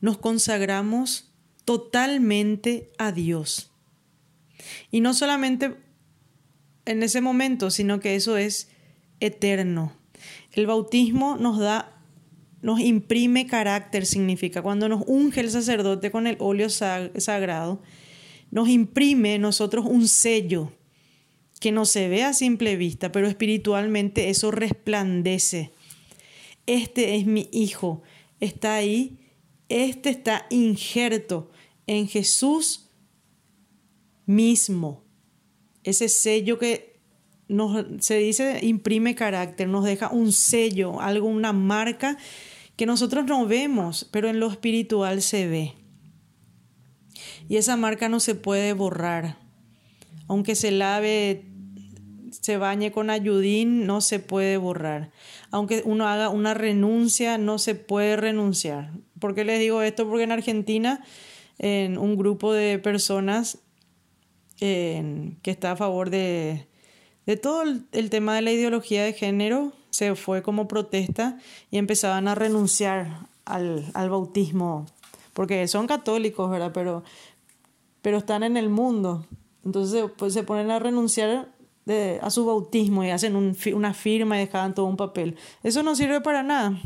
nos 0.00 0.18
consagramos 0.18 1.32
totalmente 1.64 2.92
a 2.98 3.10
Dios. 3.10 3.70
Y 4.90 5.00
no 5.00 5.14
solamente 5.14 5.76
en 6.84 7.02
ese 7.02 7.20
momento, 7.20 7.70
sino 7.70 8.00
que 8.00 8.14
eso 8.14 8.36
es 8.36 8.68
eterno. 9.20 9.92
El 10.52 10.66
bautismo 10.66 11.36
nos 11.36 11.58
da, 11.58 11.93
nos 12.64 12.80
imprime 12.80 13.46
carácter, 13.46 14.06
significa, 14.06 14.62
cuando 14.62 14.88
nos 14.88 15.04
unge 15.06 15.40
el 15.40 15.50
sacerdote 15.50 16.10
con 16.10 16.26
el 16.26 16.36
óleo 16.40 16.68
sagrado, 16.68 17.80
nos 18.50 18.68
imprime 18.68 19.38
nosotros 19.38 19.84
un 19.86 20.08
sello 20.08 20.72
que 21.60 21.70
no 21.70 21.84
se 21.84 22.08
ve 22.08 22.24
a 22.24 22.32
simple 22.32 22.76
vista, 22.76 23.12
pero 23.12 23.28
espiritualmente 23.28 24.30
eso 24.30 24.50
resplandece 24.50 25.72
este 26.66 27.16
es 27.16 27.26
mi 27.26 27.48
hijo, 27.52 28.02
está 28.40 28.74
ahí, 28.74 29.18
este 29.68 30.10
está 30.10 30.46
injerto 30.50 31.50
en 31.86 32.08
Jesús 32.08 32.90
mismo. 34.26 35.04
Ese 35.82 36.08
sello 36.08 36.58
que 36.58 36.98
nos, 37.48 37.84
se 38.00 38.16
dice 38.16 38.60
imprime 38.62 39.14
carácter, 39.14 39.68
nos 39.68 39.84
deja 39.84 40.10
un 40.10 40.32
sello, 40.32 41.00
algo, 41.00 41.28
una 41.28 41.52
marca 41.52 42.16
que 42.76 42.86
nosotros 42.86 43.24
no 43.26 43.46
vemos, 43.46 44.08
pero 44.10 44.28
en 44.28 44.40
lo 44.40 44.50
espiritual 44.50 45.22
se 45.22 45.46
ve. 45.46 45.74
Y 47.48 47.56
esa 47.56 47.76
marca 47.76 48.08
no 48.08 48.20
se 48.20 48.34
puede 48.34 48.72
borrar. 48.72 49.36
Aunque 50.28 50.54
se 50.54 50.70
lave, 50.70 51.44
se 52.30 52.56
bañe 52.56 52.90
con 52.90 53.10
ayudín, 53.10 53.86
no 53.86 54.00
se 54.00 54.18
puede 54.18 54.56
borrar. 54.56 55.10
Aunque 55.50 55.82
uno 55.84 56.08
haga 56.08 56.30
una 56.30 56.54
renuncia, 56.54 57.38
no 57.38 57.58
se 57.58 57.74
puede 57.74 58.16
renunciar. 58.16 58.92
¿Por 59.20 59.34
qué 59.34 59.44
les 59.44 59.60
digo 59.60 59.82
esto? 59.82 60.08
Porque 60.08 60.24
en 60.24 60.32
Argentina, 60.32 61.04
en 61.58 61.98
un 61.98 62.16
grupo 62.16 62.52
de 62.52 62.78
personas 62.78 63.58
que 64.56 65.36
está 65.44 65.72
a 65.72 65.76
favor 65.76 66.08
de, 66.08 66.68
de 67.26 67.36
todo 67.36 67.62
el, 67.92 68.10
tema 68.10 68.34
de 68.34 68.42
la 68.42 68.52
ideología 68.52 69.04
de 69.04 69.12
género, 69.12 69.72
se 69.94 70.16
fue 70.16 70.42
como 70.42 70.66
protesta 70.66 71.38
y 71.70 71.78
empezaban 71.78 72.26
a 72.26 72.34
renunciar 72.34 73.28
al, 73.44 73.88
al 73.94 74.10
bautismo, 74.10 74.86
porque 75.34 75.68
son 75.68 75.86
católicos, 75.86 76.50
¿verdad? 76.50 76.72
Pero, 76.74 77.04
pero 78.02 78.18
están 78.18 78.42
en 78.42 78.56
el 78.56 78.68
mundo. 78.70 79.24
Entonces 79.64 80.06
pues, 80.16 80.34
se 80.34 80.42
ponen 80.42 80.72
a 80.72 80.80
renunciar 80.80 81.48
a 82.20 82.30
su 82.30 82.44
bautismo 82.44 83.04
y 83.04 83.10
hacen 83.10 83.36
un, 83.36 83.56
una 83.72 83.94
firma 83.94 84.36
y 84.36 84.46
dejaban 84.46 84.74
todo 84.74 84.86
un 84.86 84.96
papel. 84.96 85.36
Eso 85.62 85.84
no 85.84 85.94
sirve 85.94 86.20
para 86.20 86.42
nada. 86.42 86.76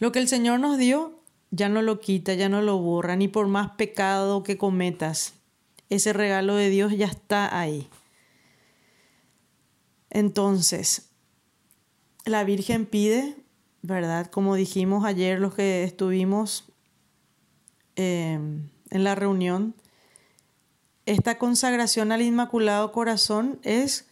Lo 0.00 0.10
que 0.10 0.18
el 0.18 0.26
Señor 0.26 0.58
nos 0.58 0.76
dio 0.76 1.20
ya 1.52 1.68
no 1.68 1.82
lo 1.82 2.00
quita, 2.00 2.34
ya 2.34 2.48
no 2.48 2.62
lo 2.62 2.78
borra, 2.78 3.14
ni 3.14 3.28
por 3.28 3.46
más 3.46 3.70
pecado 3.72 4.42
que 4.42 4.58
cometas. 4.58 5.34
Ese 5.88 6.12
regalo 6.12 6.56
de 6.56 6.68
Dios 6.68 6.96
ya 6.96 7.06
está 7.06 7.56
ahí. 7.56 7.88
Entonces, 10.10 11.09
la 12.24 12.44
Virgen 12.44 12.86
pide, 12.86 13.36
¿verdad? 13.82 14.26
Como 14.26 14.54
dijimos 14.54 15.04
ayer 15.04 15.40
los 15.40 15.54
que 15.54 15.84
estuvimos 15.84 16.64
em, 17.96 18.68
en 18.90 19.04
la 19.04 19.14
reunión, 19.14 19.74
esta 21.06 21.38
consagración 21.38 22.12
al 22.12 22.22
Inmaculado 22.22 22.92
Corazón 22.92 23.58
es 23.62 24.06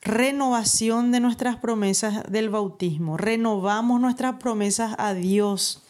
renovación 0.00 1.10
de 1.10 1.20
nuestras 1.20 1.56
promesas 1.56 2.22
del 2.30 2.50
bautismo. 2.50 3.16
Renovamos 3.16 4.00
nuestras 4.00 4.36
promesas 4.36 4.94
a 4.98 5.14
Dios 5.14 5.82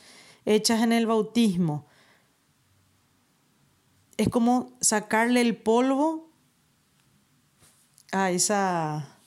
hechas 0.45 0.83
en 0.83 0.93
el 0.93 1.07
bautismo 1.07 1.89
es 4.19 4.29
como 4.29 4.73
sacarle 4.81 5.41
el 5.41 5.57
polvo 5.57 6.29
a 8.13 8.31
esa, 8.31 9.18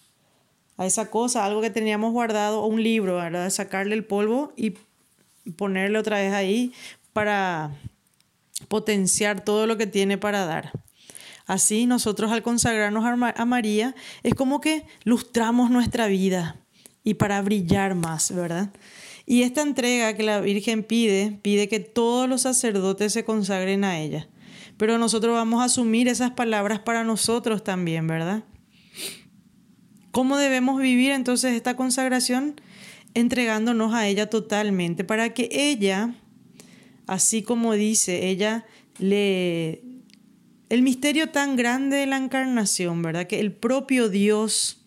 a 0.82 0.86
esa 0.86 1.10
cosa, 1.10 1.46
algo 1.46 1.62
que 1.62 1.70
teníamos 1.70 2.12
guardado, 2.12 2.62
o 2.62 2.68
un 2.68 2.84
libro, 2.84 3.16
¿verdad? 3.16 3.50
Sacarle 3.50 3.96
el 3.96 4.04
polvo 4.04 4.54
y 4.56 4.74
ponerle 5.56 5.98
otra 5.98 6.18
vez 6.18 6.34
ahí 6.34 6.74
para 7.14 7.72
potenciar 8.68 9.44
todo 9.44 9.68
lo 9.68 9.78
que 9.78 9.88
tiene 9.88 10.18
para 10.18 10.46
dar. 10.46 10.72
Así 11.46 11.86
nosotros 11.86 12.32
al 12.32 12.44
consagrarnos 12.44 13.04
a 13.06 13.46
María 13.46 13.96
es 14.24 14.36
como 14.36 14.62
que 14.62 14.86
lustramos 15.04 15.70
nuestra 15.70 16.08
vida 16.08 16.58
y 17.04 17.16
para 17.16 17.42
brillar 17.42 17.96
más, 17.96 18.34
¿verdad? 18.34 18.70
Y 19.26 19.44
esta 19.44 19.62
entrega 19.62 20.16
que 20.16 20.24
la 20.24 20.40
Virgen 20.40 20.84
pide, 20.84 21.40
pide 21.42 21.68
que 21.68 21.80
todos 21.80 22.30
los 22.30 22.42
sacerdotes 22.42 23.14
se 23.14 23.26
consagren 23.26 23.84
a 23.84 24.00
ella 24.00 24.28
pero 24.82 24.98
nosotros 24.98 25.36
vamos 25.36 25.62
a 25.62 25.66
asumir 25.66 26.08
esas 26.08 26.32
palabras 26.32 26.80
para 26.80 27.04
nosotros 27.04 27.64
también, 27.64 28.08
¿verdad? 28.08 28.44
¿Cómo 30.12 30.38
debemos 30.38 30.82
vivir 30.82 31.12
entonces 31.12 31.54
esta 31.54 31.76
consagración? 31.76 32.60
Entregándonos 33.14 33.94
a 33.94 34.08
ella 34.08 34.30
totalmente, 34.30 35.04
para 35.04 35.34
que 35.34 35.50
ella, 35.52 36.16
así 37.08 37.42
como 37.42 37.74
dice, 37.74 38.30
ella 38.30 38.66
le... 39.00 39.84
El 40.70 40.84
misterio 40.84 41.30
tan 41.30 41.58
grande 41.58 41.98
de 41.98 42.06
la 42.06 42.16
encarnación, 42.16 43.02
¿verdad? 43.02 43.28
Que 43.28 43.42
el 43.42 43.52
propio 43.52 44.08
Dios 44.08 44.86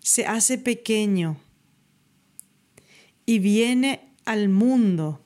se 0.00 0.26
hace 0.26 0.58
pequeño 0.58 1.38
y 3.24 3.38
viene 3.38 4.12
al 4.26 4.50
mundo 4.50 5.24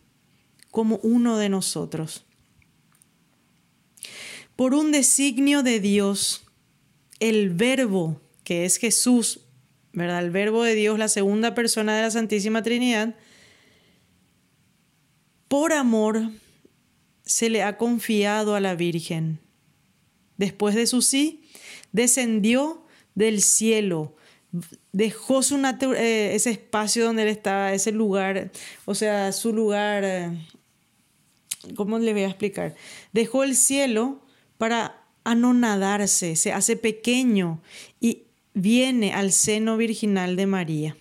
como 0.70 1.01
uno 1.03 1.38
de 1.38 1.48
nosotros. 1.48 2.24
Por 4.55 4.74
un 4.74 4.92
designio 4.92 5.64
de 5.64 5.81
Dios, 5.81 6.47
el 7.20 7.50
verbo, 7.50 8.20
que 8.44 8.64
es 8.64 8.76
Jesús, 8.76 9.40
¿verdad? 9.92 10.24
El 10.24 10.31
verbo 10.31 10.62
de 10.62 10.74
Dios, 10.74 10.98
la 10.98 11.09
segunda 11.09 11.54
persona 11.54 11.96
de 11.96 12.02
la 12.02 12.11
Santísima 12.11 12.62
Trinidad, 12.62 13.14
por 15.48 15.72
amor 15.72 16.31
se 17.22 17.50
le 17.50 17.62
ha 17.62 17.76
confiado 17.76 18.54
a 18.54 18.61
la 18.61 18.74
Virgen. 18.74 19.40
Después 20.37 20.74
de 20.74 20.87
su 20.87 21.02
sí, 21.02 21.42
descendió 21.92 22.87
del 23.14 23.42
cielo, 23.42 24.14
dejó 24.92 25.42
su 25.42 25.57
eh, 25.96 26.35
ese 26.35 26.50
espacio 26.50 27.04
donde 27.04 27.22
él 27.22 27.28
estaba, 27.28 27.72
ese 27.72 27.92
lugar, 27.92 28.50
o 28.85 28.94
sea, 28.94 29.33
su 29.33 29.52
lugar 29.52 30.04
eh, 30.04 30.31
¿cómo 31.74 31.98
le 31.98 32.12
voy 32.12 32.22
a 32.22 32.28
explicar? 32.28 32.74
Dejó 33.12 33.44
el 33.44 33.57
cielo 33.57 34.20
para 34.57 34.97
anonadarse, 35.30 36.36
se 36.36 36.52
hace 36.52 36.76
pequeño 36.76 37.60
y 38.00 38.22
viene 38.54 39.12
al 39.12 39.32
seno 39.32 39.76
virginal 39.76 40.36
de 40.36 40.46
María. 40.46 40.96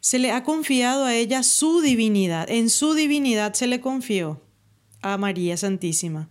Se 0.00 0.18
le 0.18 0.32
ha 0.32 0.42
confiado 0.42 1.04
a 1.04 1.14
ella 1.14 1.42
su 1.42 1.80
divinidad, 1.80 2.50
en 2.50 2.70
su 2.70 2.94
divinidad 2.94 3.54
se 3.54 3.66
le 3.66 3.80
confió 3.80 4.40
a 5.00 5.16
María 5.16 5.56
Santísima. 5.56 6.28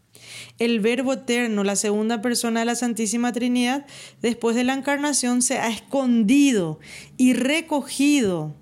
El 0.59 0.79
Verbo 0.79 1.13
Eterno, 1.13 1.63
la 1.63 1.75
segunda 1.75 2.21
persona 2.21 2.61
de 2.61 2.65
la 2.65 2.75
Santísima 2.75 3.33
Trinidad, 3.33 3.85
después 4.21 4.55
de 4.55 4.63
la 4.63 4.73
encarnación 4.73 5.41
se 5.41 5.57
ha 5.57 5.69
escondido 5.69 6.79
y 7.17 7.33
recogido 7.33 8.55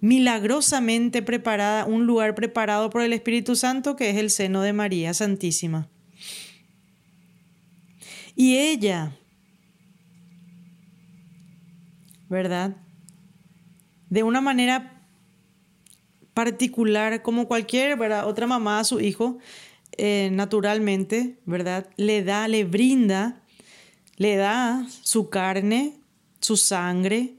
milagrosamente 0.00 1.22
preparada, 1.22 1.86
un 1.86 2.06
lugar 2.06 2.34
preparado 2.34 2.90
por 2.90 3.02
el 3.02 3.12
Espíritu 3.12 3.56
Santo 3.56 3.96
que 3.96 4.10
es 4.10 4.16
el 4.16 4.30
seno 4.30 4.62
de 4.62 4.72
María 4.72 5.14
Santísima. 5.14 5.88
Y 8.34 8.58
ella, 8.58 9.16
¿verdad? 12.28 12.76
De 14.10 14.22
una 14.22 14.40
manera 14.40 14.96
particular, 16.34 17.22
como 17.22 17.48
cualquier 17.48 17.98
otra 17.98 18.46
mamá 18.46 18.80
a 18.80 18.84
su 18.84 19.00
hijo, 19.00 19.38
eh, 19.96 20.28
naturalmente, 20.32 21.38
¿verdad? 21.46 21.88
Le 21.96 22.22
da, 22.22 22.46
le 22.46 22.64
brinda, 22.64 23.42
le 24.16 24.36
da 24.36 24.86
su 25.02 25.30
carne, 25.30 25.94
su 26.40 26.58
sangre, 26.58 27.36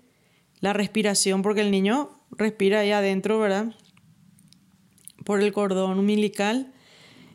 la 0.60 0.74
respiración, 0.74 1.44
porque 1.44 1.62
el 1.62 1.70
niño 1.70 2.17
respira 2.32 2.80
ahí 2.80 2.92
adentro, 2.92 3.40
¿verdad? 3.40 3.74
Por 5.26 5.42
el 5.42 5.54
cordón 5.54 6.00
umbilical, 6.00 6.74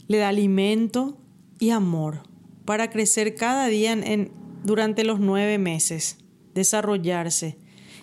le 0.08 0.18
da 0.18 0.28
alimento 0.28 1.18
y 1.58 1.70
amor 1.70 2.22
para 2.64 2.90
crecer 2.90 3.34
cada 3.34 3.66
día 3.66 3.92
en, 3.92 4.32
durante 4.64 5.04
los 5.04 5.20
nueve 5.20 5.58
meses, 5.58 6.18
desarrollarse. 6.54 7.58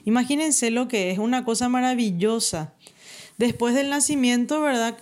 Imagínense 0.05 0.71
lo 0.71 0.87
que 0.87 1.11
es, 1.11 1.19
una 1.19 1.45
cosa 1.45 1.69
maravillosa. 1.69 2.73
Después 3.37 3.75
del 3.75 3.89
nacimiento, 3.89 4.61
¿verdad? 4.61 4.97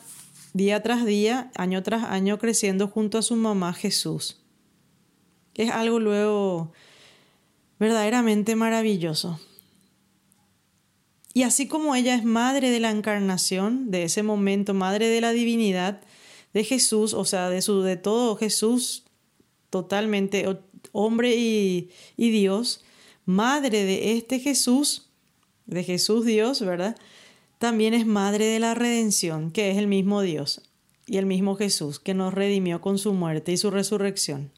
Día 0.53 0.81
tras 0.81 1.05
día, 1.05 1.51
año 1.55 1.83
tras 1.83 2.03
año, 2.03 2.37
creciendo 2.39 2.87
junto 2.87 3.17
a 3.17 3.21
su 3.21 3.35
mamá 3.35 3.73
Jesús. 3.73 4.41
Es 5.53 5.71
algo 5.71 5.99
luego 5.99 6.71
verdaderamente 7.79 8.55
maravilloso. 8.55 9.39
Y 11.37 11.43
así 11.43 11.67
como 11.67 11.93
ella 11.93 12.15
es 12.15 12.23
madre 12.23 12.71
de 12.71 12.79
la 12.79 12.89
encarnación, 12.89 13.91
de 13.91 14.01
ese 14.01 14.23
momento, 14.23 14.73
madre 14.73 15.07
de 15.07 15.21
la 15.21 15.33
divinidad 15.33 16.01
de 16.51 16.63
Jesús, 16.63 17.13
o 17.13 17.25
sea, 17.25 17.51
de, 17.51 17.61
su, 17.61 17.83
de 17.83 17.95
todo 17.95 18.35
Jesús, 18.37 19.03
totalmente 19.69 20.47
hombre 20.93 21.35
y, 21.35 21.91
y 22.15 22.31
Dios, 22.31 22.83
madre 23.25 23.83
de 23.83 24.13
este 24.17 24.39
Jesús, 24.39 25.11
de 25.67 25.83
Jesús 25.83 26.25
Dios, 26.25 26.61
¿verdad? 26.61 26.97
También 27.59 27.93
es 27.93 28.07
madre 28.07 28.45
de 28.47 28.57
la 28.57 28.73
redención, 28.73 29.51
que 29.51 29.69
es 29.69 29.77
el 29.77 29.85
mismo 29.85 30.23
Dios 30.23 30.63
y 31.05 31.17
el 31.17 31.27
mismo 31.27 31.55
Jesús 31.55 31.99
que 31.99 32.15
nos 32.15 32.33
redimió 32.33 32.81
con 32.81 32.97
su 32.97 33.13
muerte 33.13 33.51
y 33.51 33.57
su 33.57 33.69
resurrección. 33.69 34.51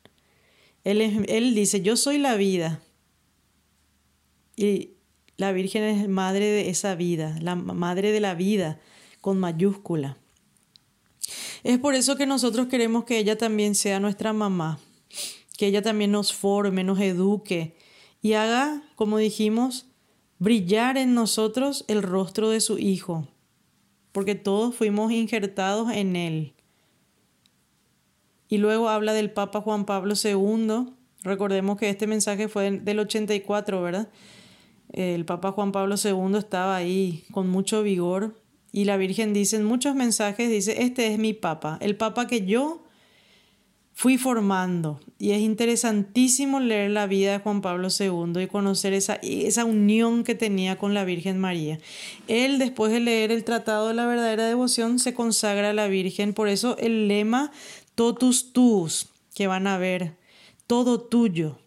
Él, 0.86 1.26
él 1.28 1.56
dice, 1.56 1.82
yo 1.82 1.98
soy 1.98 2.20
la 2.20 2.38
vida, 2.38 2.82
Y 4.56 4.92
la 5.40 5.54
Virgen 5.54 5.84
es 5.84 6.10
madre 6.10 6.48
de 6.48 6.70
esa 6.70 6.96
vida, 6.96 7.38
la 7.40 7.56
madre 7.56 8.12
de 8.12 8.20
la 8.20 8.36
vida 8.36 8.78
con 9.22 9.40
mayúscula. 9.40 10.18
Es 11.64 11.80
por 11.80 11.96
eso 11.96 12.18
que 12.18 12.26
nosotros 12.26 12.68
queremos 12.68 13.06
que 13.06 13.18
ella 13.18 13.38
también 13.38 13.74
sea 13.74 14.02
nuestra 14.02 14.34
mamá, 14.34 14.80
que 15.58 15.68
ella 15.68 15.82
también 15.82 16.12
nos 16.12 16.34
forme, 16.34 16.84
nos 16.84 17.00
eduque 17.00 17.78
y 18.22 18.34
haga, 18.34 18.84
como 18.98 19.18
dijimos, 19.18 19.86
brillar 20.40 20.98
en 20.98 21.14
nosotros 21.14 21.86
el 21.88 22.04
rostro 22.04 22.50
de 22.50 22.60
su 22.60 22.78
Hijo, 22.78 23.26
porque 24.12 24.36
todos 24.36 24.76
fuimos 24.76 25.14
injertados 25.14 25.90
en 25.94 26.18
Él. 26.18 26.54
Y 28.50 28.58
luego 28.58 28.90
habla 28.90 29.14
del 29.14 29.32
Papa 29.32 29.62
Juan 29.62 29.86
Pablo 29.86 30.16
II. 30.22 30.96
Recordemos 31.24 31.78
que 31.78 31.90
este 31.90 32.08
mensaje 32.08 32.50
fue 32.50 32.72
del 32.72 33.00
84, 33.00 33.82
¿verdad? 33.82 34.10
El 34.92 35.26
Papa 35.26 35.52
Juan 35.52 35.72
Pablo 35.72 35.96
II 36.04 36.38
estaba 36.38 36.76
ahí 36.76 37.24
con 37.32 37.50
mucho 37.50 37.84
vigor 37.84 38.36
y 38.72 38.86
la 38.86 38.98
Virgen 38.98 39.34
dice 39.34 39.56
en 39.56 39.66
muchos 39.66 39.96
mensajes, 39.96 40.50
dice, 40.50 40.84
este 40.84 41.08
es 41.08 41.20
mi 41.20 41.34
Papa, 41.34 41.78
el 41.82 41.96
Papa 41.96 42.28
que 42.28 42.46
yo 42.46 42.84
fui 44.00 44.18
formando. 44.18 45.02
Y 45.18 45.32
es 45.32 45.42
interesantísimo 45.42 46.62
leer 46.62 46.92
la 46.92 47.06
vida 47.06 47.34
de 47.34 47.40
Juan 47.40 47.62
Pablo 47.62 47.90
II 47.90 48.42
y 48.42 48.48
conocer 48.48 48.94
esa, 48.94 49.16
esa 49.16 49.66
unión 49.66 50.24
que 50.24 50.36
tenía 50.36 50.78
con 50.78 50.94
la 50.94 51.04
Virgen 51.04 51.38
María. 51.38 51.80
Él, 52.30 52.60
después 52.60 52.94
de 52.94 53.02
leer 53.02 53.34
el 53.34 53.44
Tratado 53.44 53.90
de 53.90 53.96
la 53.96 54.06
Verdadera 54.06 54.48
Devoción, 54.48 55.00
se 55.00 55.14
consagra 55.14 55.72
a 55.72 55.74
la 55.74 55.90
Virgen. 55.90 56.34
Por 56.34 56.48
eso 56.48 56.78
el 56.78 57.10
lema 57.10 57.52
totus 57.96 58.54
tuus, 58.54 59.10
que 59.36 59.48
van 59.48 59.68
a 59.68 59.78
ver, 59.78 60.16
todo 60.66 61.02
tuyo. 61.02 61.58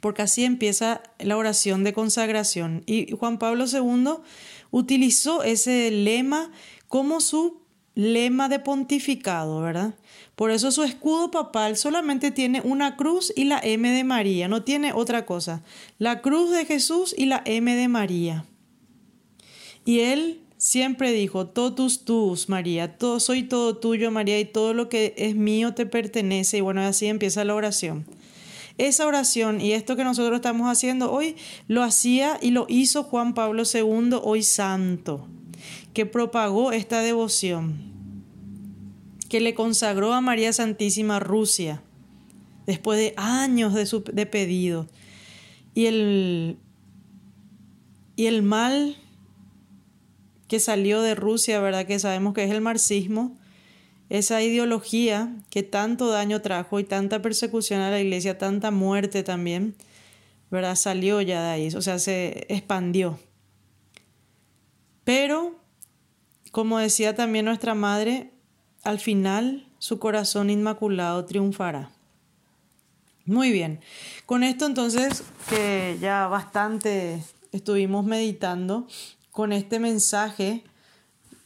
Porque 0.00 0.22
así 0.22 0.44
empieza 0.44 1.02
la 1.18 1.36
oración 1.36 1.84
de 1.84 1.92
consagración. 1.92 2.82
Y 2.86 3.12
Juan 3.12 3.38
Pablo 3.38 3.64
II 3.66 4.22
utilizó 4.70 5.42
ese 5.42 5.90
lema 5.90 6.50
como 6.88 7.20
su 7.20 7.62
lema 7.94 8.48
de 8.48 8.60
pontificado, 8.60 9.60
¿verdad? 9.60 9.94
Por 10.36 10.52
eso 10.52 10.70
su 10.70 10.84
escudo 10.84 11.32
papal 11.32 11.76
solamente 11.76 12.30
tiene 12.30 12.60
una 12.60 12.96
cruz 12.96 13.32
y 13.34 13.44
la 13.44 13.58
M 13.60 13.90
de 13.90 14.04
María, 14.04 14.46
no 14.46 14.62
tiene 14.62 14.92
otra 14.92 15.26
cosa. 15.26 15.64
La 15.98 16.20
cruz 16.22 16.52
de 16.52 16.64
Jesús 16.64 17.12
y 17.18 17.26
la 17.26 17.42
M 17.44 17.74
de 17.74 17.88
María. 17.88 18.44
Y 19.84 20.00
él 20.00 20.40
siempre 20.58 21.12
dijo, 21.12 21.48
totus 21.48 22.04
tus, 22.04 22.48
María, 22.48 22.96
soy 23.18 23.42
todo 23.44 23.78
tuyo, 23.78 24.10
María, 24.10 24.38
y 24.38 24.44
todo 24.44 24.74
lo 24.74 24.88
que 24.88 25.14
es 25.16 25.34
mío 25.34 25.74
te 25.74 25.86
pertenece. 25.86 26.58
Y 26.58 26.60
bueno, 26.60 26.82
así 26.82 27.06
empieza 27.06 27.44
la 27.44 27.56
oración. 27.56 28.04
Esa 28.78 29.06
oración 29.06 29.60
y 29.60 29.72
esto 29.72 29.96
que 29.96 30.04
nosotros 30.04 30.36
estamos 30.36 30.70
haciendo 30.70 31.12
hoy 31.12 31.36
lo 31.66 31.82
hacía 31.82 32.38
y 32.40 32.52
lo 32.52 32.66
hizo 32.68 33.02
Juan 33.02 33.34
Pablo 33.34 33.64
II, 33.64 34.20
hoy 34.22 34.42
santo, 34.44 35.26
que 35.92 36.06
propagó 36.06 36.72
esta 36.72 37.00
devoción 37.00 37.88
que 39.28 39.40
le 39.40 39.54
consagró 39.54 40.14
a 40.14 40.20
María 40.20 40.52
Santísima 40.52 41.20
Rusia, 41.20 41.82
después 42.66 42.98
de 42.98 43.14
años 43.16 43.74
de, 43.74 43.84
su, 43.86 44.02
de 44.02 44.26
pedido. 44.26 44.86
Y 45.74 45.86
el, 45.86 46.58
y 48.16 48.26
el 48.26 48.42
mal 48.42 48.96
que 50.48 50.60
salió 50.60 51.02
de 51.02 51.14
Rusia, 51.14 51.60
¿verdad? 51.60 51.86
Que 51.86 51.98
sabemos 51.98 52.32
que 52.32 52.44
es 52.44 52.50
el 52.50 52.60
marxismo, 52.60 53.36
esa 54.08 54.42
ideología 54.42 55.34
que 55.50 55.62
tanto 55.62 56.08
daño 56.08 56.40
trajo 56.40 56.80
y 56.80 56.84
tanta 56.84 57.20
persecución 57.20 57.80
a 57.80 57.90
la 57.90 58.00
iglesia, 58.00 58.38
tanta 58.38 58.70
muerte 58.70 59.22
también, 59.22 59.74
¿verdad? 60.50 60.76
Salió 60.76 61.20
ya 61.20 61.42
de 61.42 61.48
ahí, 61.48 61.68
o 61.74 61.82
sea, 61.82 61.98
se 61.98 62.46
expandió. 62.48 63.18
Pero, 65.04 65.56
como 66.50 66.78
decía 66.78 67.14
también 67.14 67.44
nuestra 67.44 67.74
madre, 67.74 68.32
al 68.82 68.98
final 68.98 69.68
su 69.78 69.98
corazón 69.98 70.50
inmaculado 70.50 71.24
triunfará. 71.24 71.90
Muy 73.24 73.52
bien, 73.52 73.80
con 74.24 74.42
esto 74.42 74.64
entonces 74.64 75.22
que 75.50 75.98
ya 76.00 76.28
bastante 76.28 77.22
estuvimos 77.52 78.06
meditando, 78.06 78.86
con 79.30 79.52
este 79.52 79.78
mensaje 79.78 80.64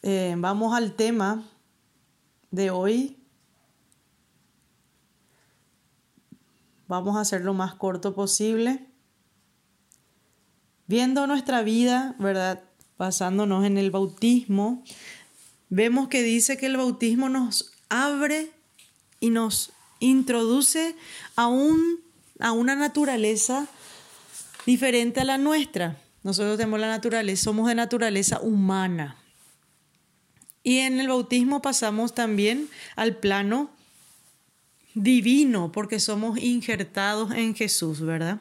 eh, 0.02 0.34
vamos 0.38 0.76
al 0.76 0.94
tema 0.94 1.44
de 2.52 2.70
hoy. 2.70 3.18
Vamos 6.86 7.16
a 7.16 7.20
hacer 7.20 7.40
lo 7.40 7.54
más 7.54 7.74
corto 7.74 8.14
posible. 8.14 8.86
Viendo 10.86 11.26
nuestra 11.26 11.62
vida, 11.62 12.14
¿verdad? 12.18 12.62
Basándonos 12.98 13.64
en 13.64 13.78
el 13.78 13.90
bautismo, 13.90 14.84
vemos 15.70 16.08
que 16.08 16.22
dice 16.22 16.56
que 16.56 16.66
el 16.66 16.76
bautismo 16.76 17.28
nos 17.28 17.72
abre 17.88 18.52
y 19.18 19.30
nos 19.30 19.72
introduce 19.98 20.94
a, 21.34 21.48
un, 21.48 22.00
a 22.38 22.52
una 22.52 22.76
naturaleza 22.76 23.66
diferente 24.66 25.20
a 25.20 25.24
la 25.24 25.38
nuestra. 25.38 25.96
Nosotros 26.22 26.58
tenemos 26.58 26.78
la 26.78 26.88
naturaleza, 26.88 27.44
somos 27.44 27.68
de 27.68 27.74
naturaleza 27.74 28.40
humana. 28.40 29.16
Y 30.62 30.78
en 30.78 31.00
el 31.00 31.08
bautismo 31.08 31.62
pasamos 31.62 32.14
también 32.14 32.68
al 32.96 33.16
plano 33.16 33.70
divino, 34.94 35.72
porque 35.72 35.98
somos 35.98 36.38
injertados 36.38 37.32
en 37.32 37.54
Jesús, 37.54 38.00
¿verdad? 38.00 38.40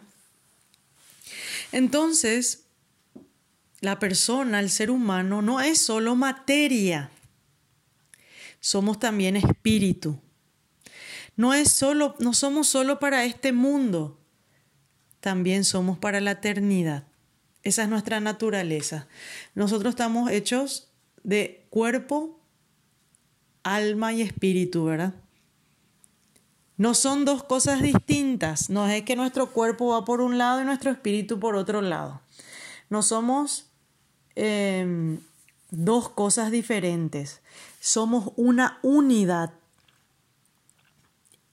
Entonces, 1.71 2.65
la 3.79 3.97
persona, 3.99 4.60
el 4.60 4.69
ser 4.69 4.91
humano, 4.91 5.41
no 5.41 5.62
es 5.62 5.79
solo 5.79 6.15
materia 6.15 7.10
somos 8.62 8.99
también 8.99 9.36
espíritu. 9.36 10.21
No, 11.36 11.53
es 11.53 11.71
solo, 11.71 12.15
no 12.19 12.34
somos 12.34 12.67
solo 12.67 12.99
para 12.99 13.25
este 13.25 13.51
mundo, 13.51 14.19
también 15.19 15.65
somos 15.65 15.97
para 15.97 16.21
la 16.21 16.31
eternidad. 16.31 17.07
Esa 17.63 17.84
es 17.84 17.89
nuestra 17.89 18.19
naturaleza. 18.19 19.07
Nosotros 19.55 19.91
estamos 19.91 20.31
hechos 20.31 20.90
de 21.23 21.65
cuerpo, 21.69 22.39
alma 23.63 24.13
y 24.13 24.21
espíritu, 24.21 24.86
¿verdad? 24.86 25.13
No 26.77 26.93
son 26.95 27.25
dos 27.25 27.43
cosas 27.43 27.81
distintas. 27.81 28.69
No 28.69 28.88
es 28.88 29.03
que 29.03 29.15
nuestro 29.15 29.51
cuerpo 29.51 29.89
va 29.89 30.03
por 30.03 30.21
un 30.21 30.38
lado 30.38 30.62
y 30.62 30.65
nuestro 30.65 30.89
espíritu 30.91 31.39
por 31.39 31.55
otro 31.55 31.81
lado. 31.81 32.21
No 32.89 33.03
somos 33.03 33.69
em, 34.36 35.19
dos 35.69 36.10
cosas 36.10 36.51
diferentes. 36.51 37.41
Somos 37.79 38.34
una 38.36 38.79
unidad. 38.81 39.53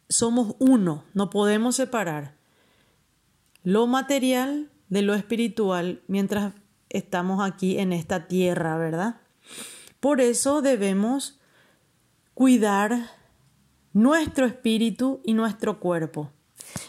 Somos 0.09 0.57
uno, 0.59 1.05
no 1.13 1.29
podemos 1.29 1.77
separar 1.77 2.39
lo 3.69 3.87
material 3.87 4.71
de 4.89 5.03
lo 5.03 5.15
espiritual 5.15 6.01
mientras 6.09 6.55
estamos 6.89 7.47
aquí 7.47 7.79
en 7.79 7.93
esta 7.93 8.27
tierra, 8.27 8.79
¿verdad? 8.79 9.21
Por 10.01 10.21
eso 10.21 10.63
debemos 10.63 11.39
cuidar 12.35 13.11
nuestro 13.93 14.47
espíritu 14.47 15.21
y 15.25 15.35
nuestro 15.35 15.81
cuerpo. 15.81 16.31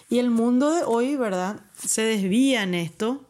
Y 0.10 0.20
el 0.20 0.30
mundo 0.30 0.72
de 0.72 0.84
hoy, 0.84 1.16
¿verdad? 1.16 1.62
Se 1.76 2.02
desvía 2.04 2.64
en 2.64 2.74
esto 2.76 3.26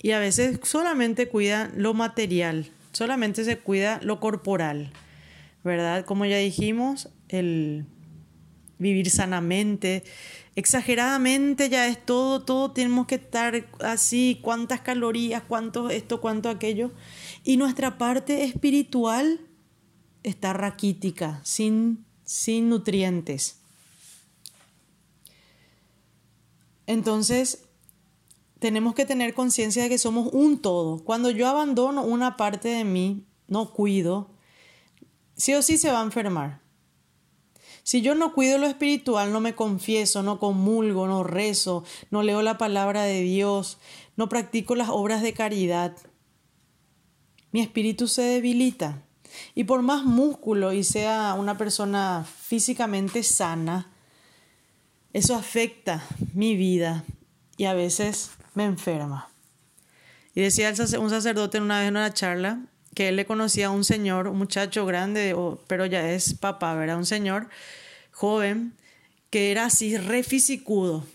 y 0.00 0.12
a 0.12 0.18
veces 0.18 0.60
solamente 0.62 1.28
cuida 1.28 1.70
lo 1.76 1.94
material, 1.94 2.70
solamente 2.92 3.44
se 3.44 3.58
cuida 3.58 4.00
lo 4.02 4.20
corporal, 4.20 4.92
¿verdad? 5.62 6.04
Como 6.04 6.24
ya 6.24 6.38
dijimos, 6.38 7.08
el 7.28 7.86
vivir 8.78 9.10
sanamente, 9.10 10.04
exageradamente 10.56 11.68
ya 11.68 11.86
es 11.86 12.04
todo, 12.04 12.42
todo 12.42 12.72
tenemos 12.72 13.06
que 13.06 13.14
estar 13.16 13.64
así, 13.80 14.40
cuántas 14.42 14.80
calorías, 14.80 15.42
cuánto 15.46 15.88
esto, 15.88 16.20
cuánto 16.20 16.50
aquello. 16.50 16.90
Y 17.44 17.56
nuestra 17.56 17.98
parte 17.98 18.44
espiritual 18.44 19.40
está 20.22 20.52
raquítica, 20.52 21.40
sin, 21.44 22.04
sin 22.24 22.68
nutrientes. 22.68 23.58
Entonces, 26.86 27.64
tenemos 28.58 28.94
que 28.94 29.06
tener 29.06 29.34
conciencia 29.34 29.82
de 29.82 29.88
que 29.88 29.98
somos 29.98 30.28
un 30.32 30.60
todo. 30.60 31.02
Cuando 31.02 31.30
yo 31.30 31.48
abandono 31.48 32.04
una 32.04 32.36
parte 32.36 32.68
de 32.68 32.84
mí, 32.84 33.26
no 33.48 33.72
cuido, 33.72 34.30
sí 35.36 35.54
o 35.54 35.62
sí 35.62 35.78
se 35.78 35.90
va 35.90 36.00
a 36.00 36.04
enfermar. 36.04 36.62
Si 37.82 38.00
yo 38.00 38.14
no 38.14 38.32
cuido 38.32 38.58
lo 38.58 38.66
espiritual, 38.66 39.32
no 39.32 39.40
me 39.40 39.56
confieso, 39.56 40.22
no 40.22 40.38
comulgo, 40.38 41.08
no 41.08 41.24
rezo, 41.24 41.82
no 42.10 42.22
leo 42.22 42.40
la 42.42 42.56
palabra 42.56 43.02
de 43.02 43.22
Dios, 43.22 43.78
no 44.16 44.28
practico 44.28 44.76
las 44.76 44.88
obras 44.88 45.22
de 45.22 45.34
caridad, 45.34 45.96
mi 47.52 47.60
espíritu 47.60 48.08
se 48.08 48.22
debilita. 48.22 49.02
Y 49.54 49.64
por 49.64 49.82
más 49.82 50.04
músculo 50.04 50.72
y 50.72 50.84
sea 50.84 51.34
una 51.34 51.56
persona 51.56 52.24
físicamente 52.24 53.22
sana, 53.22 53.90
eso 55.12 55.34
afecta 55.36 56.02
mi 56.34 56.56
vida 56.56 57.04
y 57.56 57.64
a 57.64 57.74
veces 57.74 58.30
me 58.54 58.64
enferma. 58.64 59.30
Y 60.34 60.40
decía 60.40 60.72
un 60.98 61.10
sacerdote 61.10 61.60
una 61.60 61.80
vez 61.80 61.88
en 61.88 61.96
una 61.96 62.12
charla 62.12 62.60
que 62.94 63.08
él 63.08 63.16
le 63.16 63.26
conocía 63.26 63.68
a 63.68 63.70
un 63.70 63.84
señor, 63.84 64.28
un 64.28 64.38
muchacho 64.38 64.84
grande, 64.86 65.34
pero 65.66 65.86
ya 65.86 66.10
es 66.10 66.34
papá, 66.34 66.74
¿verdad? 66.74 66.96
Un 66.96 67.06
señor 67.06 67.48
joven 68.10 68.74
que 69.30 69.50
era 69.50 69.66
así 69.66 69.96
re 69.96 70.22
fisicudo. 70.22 71.06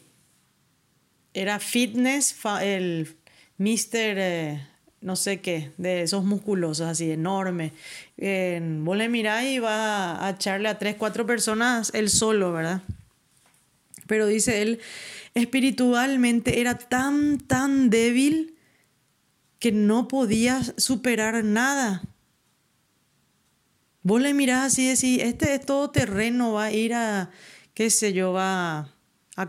Era 1.34 1.60
fitness, 1.60 2.36
el 2.62 3.16
mister, 3.58 4.18
eh, 4.20 4.68
no 5.08 5.16
sé 5.16 5.40
qué, 5.40 5.72
de 5.78 6.02
esos 6.02 6.26
musculosos 6.26 6.86
así, 6.86 7.10
enorme. 7.10 7.72
vos 8.18 8.98
le 8.98 9.08
mirás 9.08 9.46
y 9.46 9.60
va 9.60 10.28
a 10.28 10.32
echarle 10.32 10.68
a 10.68 10.78
tres, 10.78 10.98
cuatro 10.98 11.26
personas 11.26 11.92
él 11.96 12.10
solo, 12.10 12.52
¿verdad? 12.52 12.82
Pero 14.06 14.28
dice 14.28 14.62
él, 14.62 14.82
espiritualmente 15.34 16.60
era 16.60 16.78
tan, 16.78 17.38
tan 17.38 17.90
débil 17.90 18.58
que 19.60 19.72
no 19.72 20.10
podía 20.10 20.62
superar 20.76 21.42
nada. 21.46 22.02
Vos 24.04 24.22
le 24.22 24.34
mirás 24.34 24.74
así 24.74 24.88
y 24.88 24.90
decís, 24.90 25.20
este 25.24 25.54
es 25.54 25.66
todo 25.66 25.90
terreno, 25.90 26.52
va 26.52 26.66
a 26.66 26.72
ir 26.74 26.94
a, 26.94 27.32
qué 27.74 27.90
sé 27.90 28.12
yo, 28.12 28.34
va 28.34 28.80
a 28.80 28.97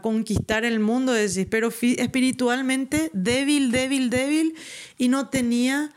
conquistar 0.02 0.66
el 0.66 0.80
mundo, 0.80 1.12
decís, 1.12 1.46
pero 1.50 1.68
espiritualmente 1.68 3.10
débil, 3.14 3.72
débil, 3.72 4.10
débil, 4.10 4.54
y 4.98 5.08
no 5.08 5.28
tenía 5.30 5.90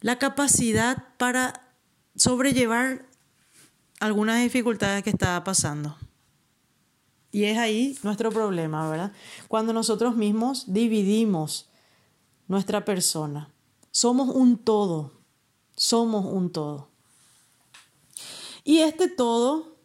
la 0.00 0.18
capacidad 0.18 1.04
para 1.18 1.68
sobrellevar 2.16 3.06
algunas 4.00 4.42
dificultades 4.42 5.04
que 5.04 5.10
estaba 5.10 5.44
pasando. 5.44 5.96
Y 7.30 7.44
es 7.44 7.58
ahí 7.58 7.98
nuestro 8.02 8.30
problema, 8.30 8.88
¿verdad? 8.90 9.12
Cuando 9.48 9.72
nosotros 9.72 10.16
mismos 10.16 10.72
dividimos 10.72 11.70
nuestra 12.48 12.84
persona. 12.84 13.48
Somos 13.90 14.28
un 14.28 14.58
todo, 14.58 15.12
somos 15.76 16.26
un 16.26 16.50
todo. 16.50 16.88
Y 18.64 18.78
este 18.78 19.08
todo 19.08 19.76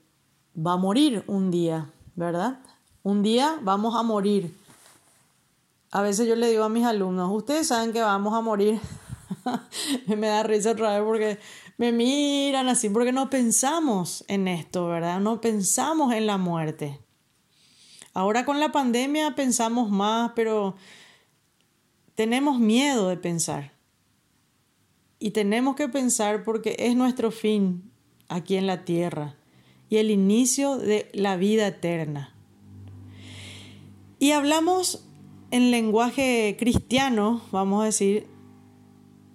va 0.55 0.73
a 0.73 0.77
morir 0.77 1.23
un 1.27 1.51
día, 1.51 1.91
¿verdad? 2.15 2.59
Un 3.07 3.23
día 3.23 3.57
vamos 3.61 3.95
a 3.95 4.03
morir. 4.03 4.53
A 5.91 6.01
veces 6.01 6.27
yo 6.27 6.35
le 6.35 6.49
digo 6.49 6.65
a 6.65 6.69
mis 6.69 6.83
alumnos, 6.83 7.31
ustedes 7.31 7.69
saben 7.69 7.93
que 7.93 8.01
vamos 8.01 8.33
a 8.33 8.41
morir. 8.41 8.81
me 10.07 10.27
da 10.27 10.43
risa 10.43 10.71
otra 10.71 10.99
vez 10.99 11.07
porque 11.07 11.39
me 11.77 11.93
miran 11.93 12.67
así, 12.67 12.89
porque 12.89 13.13
no 13.13 13.29
pensamos 13.29 14.25
en 14.27 14.49
esto, 14.49 14.87
¿verdad? 14.87 15.21
No 15.21 15.39
pensamos 15.39 16.13
en 16.13 16.27
la 16.27 16.37
muerte. 16.37 16.99
Ahora 18.13 18.43
con 18.43 18.59
la 18.59 18.73
pandemia 18.73 19.35
pensamos 19.35 19.89
más, 19.89 20.33
pero 20.35 20.75
tenemos 22.13 22.59
miedo 22.59 23.07
de 23.07 23.15
pensar. 23.15 23.71
Y 25.17 25.31
tenemos 25.31 25.77
que 25.77 25.87
pensar 25.87 26.43
porque 26.43 26.75
es 26.77 26.97
nuestro 26.97 27.31
fin 27.31 27.89
aquí 28.27 28.57
en 28.57 28.67
la 28.67 28.83
tierra 28.83 29.37
y 29.87 29.95
el 29.95 30.11
inicio 30.11 30.77
de 30.77 31.09
la 31.13 31.37
vida 31.37 31.67
eterna. 31.67 32.33
Y 34.19 34.31
hablamos 34.31 35.05
en 35.51 35.71
lenguaje 35.71 36.55
cristiano, 36.59 37.41
vamos 37.51 37.81
a 37.81 37.85
decir, 37.85 38.27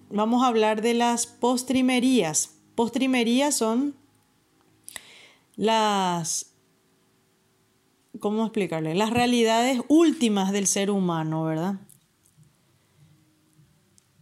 vamos 0.09 0.43
a 0.43 0.47
hablar 0.47 0.81
de 0.81 0.93
las 0.93 1.25
postrimerías. 1.27 2.55
Postrimerías 2.75 3.55
son 3.55 3.95
las 5.55 6.53
¿cómo 8.19 8.43
explicarle? 8.45 8.95
Las 8.95 9.09
realidades 9.09 9.81
últimas 9.87 10.51
del 10.51 10.67
ser 10.67 10.91
humano, 10.91 11.43
¿verdad? 11.43 11.75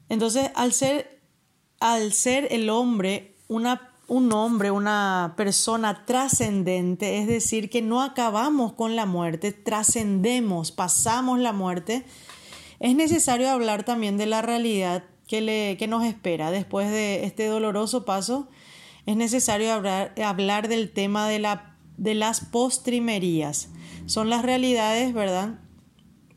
Entonces, 0.10 0.52
al 0.56 0.74
ser, 0.74 1.22
al 1.80 2.12
ser 2.12 2.48
el 2.52 2.70
hombre 2.70 3.36
una, 3.48 3.91
un 4.12 4.34
hombre, 4.34 4.72
una 4.72 5.36
persona 5.38 6.04
trascendente, 6.06 7.20
es 7.20 7.28
decir, 7.28 7.70
que 7.70 7.82
no 7.82 8.02
acabamos 8.02 8.74
con 8.74 8.98
la 8.98 9.06
muerte, 9.06 9.54
trascendemos, 9.54 10.74
pasamos 10.74 11.40
la 11.40 11.54
muerte, 11.54 12.04
es 12.82 12.94
necesario 12.94 13.50
hablar 13.50 13.86
también 13.86 14.18
de 14.18 14.26
la 14.26 14.42
realidad 14.42 15.06
que, 15.30 15.40
le, 15.40 15.78
que 15.78 15.88
nos 15.88 16.04
espera 16.04 16.52
después 16.52 16.92
de 16.92 17.24
este 17.24 17.46
doloroso 17.46 18.04
paso. 18.04 18.50
Es 19.06 19.16
necesario 19.16 19.72
hablar, 19.72 20.14
hablar 20.22 20.68
del 20.68 20.92
tema 20.92 21.30
de, 21.30 21.40
la, 21.40 21.78
de 21.96 22.14
las 22.14 22.42
postrimerías 22.42 23.70
son 24.08 24.30
las 24.30 24.42
realidades, 24.42 25.14
¿verdad? 25.14 25.62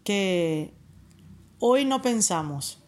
Que 0.05 0.75
hoy 1.59 1.85
no 1.85 2.03
pensamos. 2.03 2.84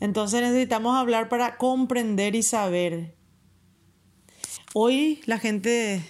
Entonces 0.00 0.40
necesitamos 0.40 0.96
hablar 0.96 1.28
para 1.28 1.56
comprender 1.56 2.34
y 2.34 2.42
saber. 2.42 3.14
Hoy 4.72 5.20
la 5.26 5.38
gente 5.38 6.02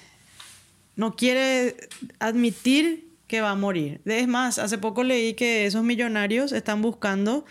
no 0.96 1.16
quiere 1.16 1.76
admitir 2.18 3.10
que 3.26 3.40
va 3.40 3.50
a 3.50 3.56
morir. 3.56 4.00
Es 4.04 4.28
más, 4.28 4.58
hace 4.58 4.78
poco 4.78 5.02
leí 5.02 5.34
que 5.34 5.66
esos 5.66 5.82
millonarios 5.82 6.52
están 6.52 6.82
buscando, 6.82 7.44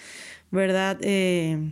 ¿verdad? 0.52 0.98
Eh, 1.02 1.72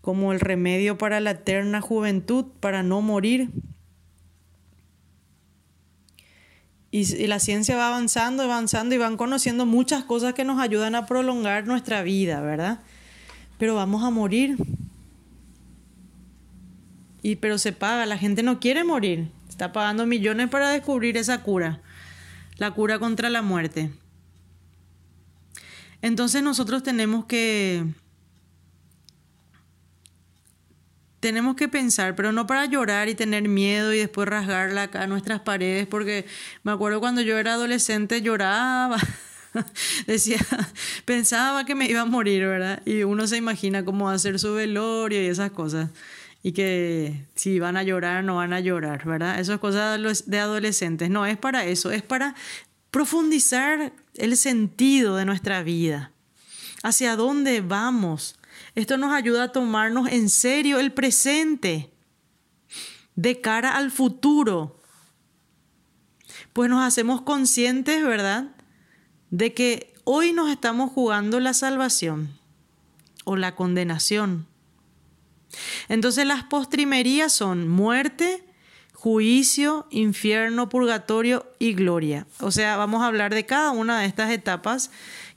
como 0.00 0.32
el 0.32 0.40
remedio 0.40 0.98
para 0.98 1.20
la 1.20 1.32
eterna 1.32 1.80
juventud, 1.80 2.46
para 2.60 2.82
no 2.82 3.00
morir. 3.00 3.50
Y, 6.90 7.26
la 7.26 7.38
ciencia 7.38 7.76
va 7.76 7.88
avanzando, 7.88 8.42
avanzando 8.42 8.94
y 8.94 8.98
van 8.98 9.16
conociendo 9.16 9.66
muchas 9.66 10.04
cosas 10.04 10.34
que 10.34 10.44
nos 10.44 10.60
ayudan 10.60 10.94
a 10.94 11.06
prolongar 11.06 11.66
nuestra 11.66 12.02
vida, 12.02 12.40
¿verdad? 12.40 12.80
Pero 13.58 13.74
vamos 13.74 14.02
a 14.04 14.10
morir. 14.10 14.56
Y 17.22 17.36
pero 17.36 17.58
se 17.58 17.72
paga, 17.72 18.06
la 18.06 18.16
gente 18.16 18.42
no 18.42 18.60
quiere 18.60 18.84
morir. 18.84 19.30
Está 19.48 19.72
pagando 19.72 20.06
millones 20.06 20.48
para 20.48 20.70
descubrir 20.70 21.16
esa 21.16 21.42
cura, 21.42 21.80
la 22.56 22.70
cura 22.70 22.98
contra 22.98 23.28
la 23.28 23.42
muerte. 23.42 23.90
Entonces 26.00 26.42
nosotros 26.42 26.82
tenemos 26.84 27.24
que 27.24 27.84
tenemos 31.20 31.56
que 31.56 31.68
pensar, 31.68 32.14
pero 32.14 32.30
no 32.32 32.46
para 32.46 32.66
llorar 32.66 33.08
y 33.08 33.14
tener 33.14 33.48
miedo 33.48 33.92
y 33.92 33.98
después 33.98 34.28
rasgarla 34.28 34.84
acá 34.84 35.02
a 35.02 35.06
nuestras 35.06 35.40
paredes, 35.40 35.86
porque 35.86 36.26
me 36.62 36.72
acuerdo 36.72 37.00
cuando 37.00 37.20
yo 37.20 37.38
era 37.38 37.54
adolescente 37.54 38.22
lloraba, 38.22 38.98
decía, 40.06 40.38
pensaba 41.04 41.64
que 41.64 41.74
me 41.74 41.88
iba 41.88 42.02
a 42.02 42.06
morir, 42.06 42.46
¿verdad? 42.46 42.82
Y 42.84 43.02
uno 43.02 43.26
se 43.26 43.36
imagina 43.36 43.84
cómo 43.84 44.06
va 44.06 44.14
a 44.14 44.18
ser 44.18 44.38
su 44.38 44.54
velorio 44.54 45.22
y 45.22 45.26
esas 45.26 45.50
cosas. 45.50 45.90
Y 46.42 46.52
que 46.52 47.26
si 47.34 47.58
van 47.58 47.76
a 47.76 47.82
llorar, 47.82 48.24
no 48.24 48.36
van 48.36 48.52
a 48.52 48.60
llorar, 48.60 49.04
¿verdad? 49.04 49.40
Eso 49.40 49.52
es 49.52 49.58
cosa 49.58 49.98
de 49.98 50.38
adolescentes. 50.38 51.10
No, 51.10 51.26
es 51.26 51.36
para 51.36 51.64
eso, 51.64 51.90
es 51.90 52.02
para 52.02 52.34
profundizar 52.90 53.92
el 54.14 54.36
sentido 54.36 55.16
de 55.16 55.24
nuestra 55.24 55.62
vida. 55.62 56.12
¿Hacia 56.82 57.16
dónde 57.16 57.60
vamos? 57.60 58.38
Esto 58.74 58.96
nos 58.96 59.12
ayuda 59.12 59.44
a 59.44 59.52
tomarnos 59.52 60.08
en 60.10 60.28
serio 60.30 60.78
el 60.78 60.92
presente 60.92 61.90
de 63.16 63.40
cara 63.40 63.76
al 63.76 63.90
futuro. 63.90 64.80
Pues 66.52 66.70
nos 66.70 66.86
hacemos 66.86 67.22
conscientes, 67.22 68.04
¿verdad? 68.04 68.54
De 69.30 69.54
que 69.54 69.94
hoy 70.04 70.32
nos 70.32 70.50
estamos 70.50 70.90
jugando 70.90 71.40
la 71.40 71.54
salvación 71.54 72.38
o 73.24 73.36
la 73.36 73.54
condenación. 73.54 74.46
Entonces 75.88 76.26
las 76.26 76.44
postrimerías 76.44 77.32
son 77.32 77.68
muerte, 77.68 78.44
juicio, 78.92 79.86
infierno, 79.90 80.68
purgatorio 80.68 81.46
y 81.58 81.74
gloria. 81.74 82.26
O 82.40 82.50
sea, 82.50 82.76
vamos 82.76 83.02
a 83.02 83.06
hablar 83.06 83.34
de 83.34 83.46
cada 83.46 83.70
una 83.70 84.00
de 84.00 84.06
estas 84.06 84.30
etapas 84.30 84.90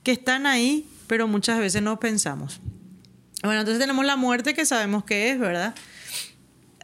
que 0.03 0.11
están 0.11 0.45
ahí, 0.45 0.88
pero 1.07 1.28
muchas 1.28 1.59
veces 1.59 1.82
no 1.82 1.99
pensamos. 1.99 2.59
Bueno, 3.43 3.61
entonces 3.61 3.80
tenemos 3.80 4.05
la 4.05 4.15
muerte 4.15 4.53
que 4.53 4.65
sabemos 4.65 5.03
que 5.03 5.32
es, 5.32 5.39
¿verdad? 5.39 5.76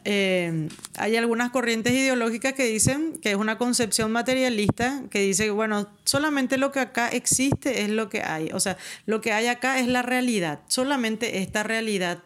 Eh, 0.09 0.69
hay 0.95 1.17
algunas 1.17 1.51
corrientes 1.51 1.91
ideológicas 1.91 2.53
que 2.53 2.63
dicen 2.63 3.19
que 3.21 3.31
es 3.31 3.35
una 3.35 3.57
concepción 3.57 4.09
materialista 4.09 5.03
que 5.09 5.19
dice, 5.19 5.49
bueno, 5.49 5.89
solamente 6.05 6.57
lo 6.57 6.71
que 6.71 6.79
acá 6.79 7.09
existe 7.09 7.81
es 7.81 7.89
lo 7.89 8.07
que 8.07 8.21
hay. 8.21 8.51
O 8.53 8.61
sea, 8.61 8.77
lo 9.05 9.19
que 9.19 9.33
hay 9.33 9.47
acá 9.47 9.79
es 9.79 9.87
la 9.89 10.03
realidad, 10.03 10.61
solamente 10.69 11.39
esta 11.39 11.63
realidad. 11.63 12.23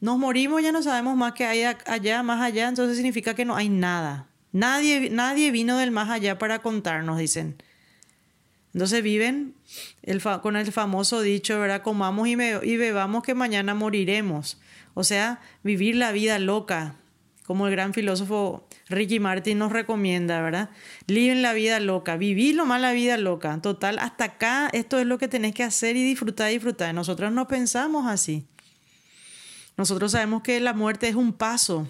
Nos 0.00 0.18
morimos, 0.18 0.60
ya 0.60 0.72
no 0.72 0.82
sabemos 0.82 1.16
más 1.16 1.34
que 1.34 1.44
hay 1.44 1.62
allá, 1.62 2.24
más 2.24 2.42
allá, 2.42 2.66
entonces 2.66 2.96
significa 2.96 3.34
que 3.34 3.44
no 3.44 3.54
hay 3.54 3.68
nada. 3.68 4.26
Nadie, 4.50 5.08
nadie 5.08 5.52
vino 5.52 5.78
del 5.78 5.92
más 5.92 6.10
allá 6.10 6.36
para 6.36 6.62
contarnos, 6.62 7.16
dicen. 7.16 7.62
Entonces 8.74 9.04
viven 9.04 9.54
con 10.42 10.56
el 10.56 10.72
famoso 10.72 11.20
dicho, 11.20 11.60
¿verdad? 11.60 11.82
Comamos 11.82 12.26
y, 12.26 12.32
y 12.32 12.76
bebamos 12.76 13.22
que 13.22 13.34
mañana 13.34 13.74
moriremos. 13.74 14.58
O 14.98 15.04
sea, 15.04 15.40
vivir 15.62 15.94
la 15.94 16.10
vida 16.10 16.40
loca, 16.40 16.96
como 17.46 17.68
el 17.68 17.70
gran 17.70 17.94
filósofo 17.94 18.66
Ricky 18.88 19.20
Martin 19.20 19.56
nos 19.56 19.70
recomienda, 19.70 20.42
¿verdad? 20.42 20.70
Viven 21.06 21.40
la 21.40 21.52
vida 21.52 21.78
loca, 21.78 22.16
viví 22.16 22.52
lo 22.52 22.66
más 22.66 22.80
la 22.80 22.90
vida 22.90 23.16
loca. 23.16 23.60
Total, 23.62 24.00
hasta 24.00 24.24
acá 24.24 24.68
esto 24.72 24.98
es 24.98 25.06
lo 25.06 25.16
que 25.16 25.28
tenés 25.28 25.54
que 25.54 25.62
hacer 25.62 25.94
y 25.94 26.02
disfrutar, 26.02 26.50
disfrutar. 26.50 26.92
Nosotros 26.96 27.30
no 27.30 27.46
pensamos 27.46 28.08
así. 28.08 28.44
Nosotros 29.76 30.10
sabemos 30.10 30.42
que 30.42 30.58
la 30.58 30.74
muerte 30.74 31.06
es 31.06 31.14
un 31.14 31.32
paso 31.32 31.86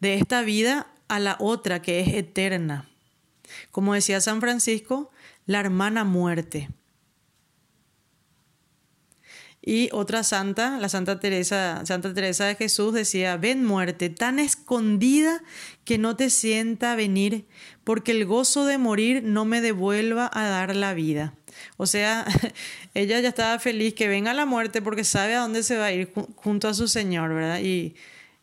de 0.00 0.14
esta 0.14 0.40
vida 0.40 0.86
a 1.08 1.18
la 1.18 1.36
otra 1.40 1.82
que 1.82 2.00
es 2.00 2.08
eterna. 2.14 2.88
Como 3.70 3.92
decía 3.92 4.22
San 4.22 4.40
Francisco, 4.40 5.10
la 5.44 5.60
hermana 5.60 6.04
muerte. 6.04 6.70
Y 9.68 9.90
otra 9.92 10.22
santa, 10.22 10.78
la 10.78 10.88
Santa 10.88 11.20
Teresa, 11.20 11.84
Santa 11.84 12.14
Teresa 12.14 12.46
de 12.46 12.54
Jesús 12.54 12.94
decía, 12.94 13.36
ven 13.36 13.66
muerte, 13.66 14.08
tan 14.08 14.38
escondida 14.38 15.42
que 15.84 15.98
no 15.98 16.16
te 16.16 16.30
sienta 16.30 16.96
venir, 16.96 17.44
porque 17.84 18.12
el 18.12 18.24
gozo 18.24 18.64
de 18.64 18.78
morir 18.78 19.22
no 19.24 19.44
me 19.44 19.60
devuelva 19.60 20.30
a 20.32 20.48
dar 20.48 20.74
la 20.74 20.94
vida. 20.94 21.34
O 21.76 21.84
sea, 21.84 22.24
ella 22.94 23.20
ya 23.20 23.28
estaba 23.28 23.58
feliz 23.58 23.92
que 23.92 24.08
venga 24.08 24.32
la 24.32 24.46
muerte 24.46 24.80
porque 24.80 25.04
sabe 25.04 25.34
a 25.34 25.40
dónde 25.40 25.62
se 25.62 25.76
va 25.76 25.84
a 25.84 25.92
ir 25.92 26.14
junto 26.36 26.66
a 26.66 26.72
su 26.72 26.88
Señor, 26.88 27.34
¿verdad? 27.34 27.60
Y 27.60 27.94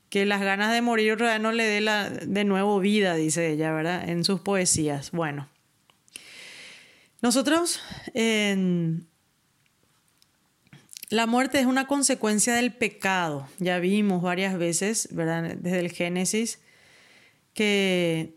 que 0.09 0.27
las 0.27 0.41
ganas 0.41 0.71
de 0.73 0.83
morir 0.83 1.17
no 1.41 1.51
le 1.51 1.63
dé 1.63 1.81
la, 1.81 2.07
de 2.07 2.43
nuevo 2.43 2.79
vida, 2.79 3.15
dice 3.15 3.49
ella, 3.49 3.73
¿verdad? 3.73 4.07
En 4.07 4.23
sus 4.25 4.41
poesías. 4.41 5.09
Bueno, 5.09 5.49
nosotros 7.23 7.81
la 11.09 11.27
muerte 11.27 11.59
es 11.59 11.65
una 11.65 11.87
consecuencia 11.87 12.55
del 12.55 12.73
pecado. 12.73 13.47
Ya 13.59 13.79
vimos 13.79 14.21
varias 14.21 14.57
veces, 14.57 15.09
¿verdad? 15.11 15.55
Desde 15.55 15.79
el 15.79 15.91
Génesis, 15.91 16.59
que 17.53 18.35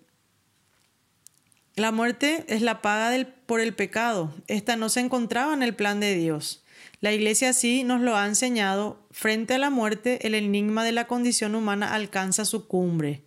la 1.77 1.93
muerte 1.93 2.45
es 2.49 2.63
la 2.63 2.83
paga 2.83 3.27
por 3.47 3.61
el 3.61 3.75
pecado. 3.75 4.35
Esta 4.47 4.77
no 4.77 4.89
se 4.89 5.01
encontraba 5.01 5.55
en 5.55 5.63
el 5.63 5.75
plan 5.75 6.01
de 6.01 6.15
Dios. 6.15 6.65
La 7.01 7.13
Iglesia 7.13 7.53
sí 7.53 7.85
nos 7.85 8.01
lo 8.01 8.17
ha 8.17 8.27
enseñado. 8.27 9.07
Frente 9.11 9.55
a 9.55 9.59
la 9.59 9.71
muerte, 9.71 10.27
el 10.27 10.35
enigma 10.35 10.85
de 10.85 10.93
la 10.93 11.07
condición 11.07 11.55
humana 11.55 11.95
alcanza 11.95 12.45
su 12.45 12.67
cumbre. 12.67 13.23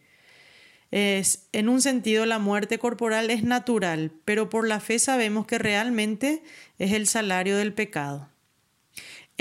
Es, 0.92 1.48
en 1.54 1.70
un 1.70 1.82
sentido, 1.82 2.26
la 2.26 2.38
muerte 2.38 2.78
corporal 2.78 3.30
es 3.30 3.44
natural, 3.44 4.12
pero 4.26 4.50
por 4.50 4.68
la 4.68 4.82
fe 4.82 5.00
sabemos 5.00 5.48
que 5.48 5.58
realmente 5.58 6.44
es 6.80 6.92
el 6.92 7.08
salario 7.08 7.56
del 7.56 7.74
pecado. 7.74 8.31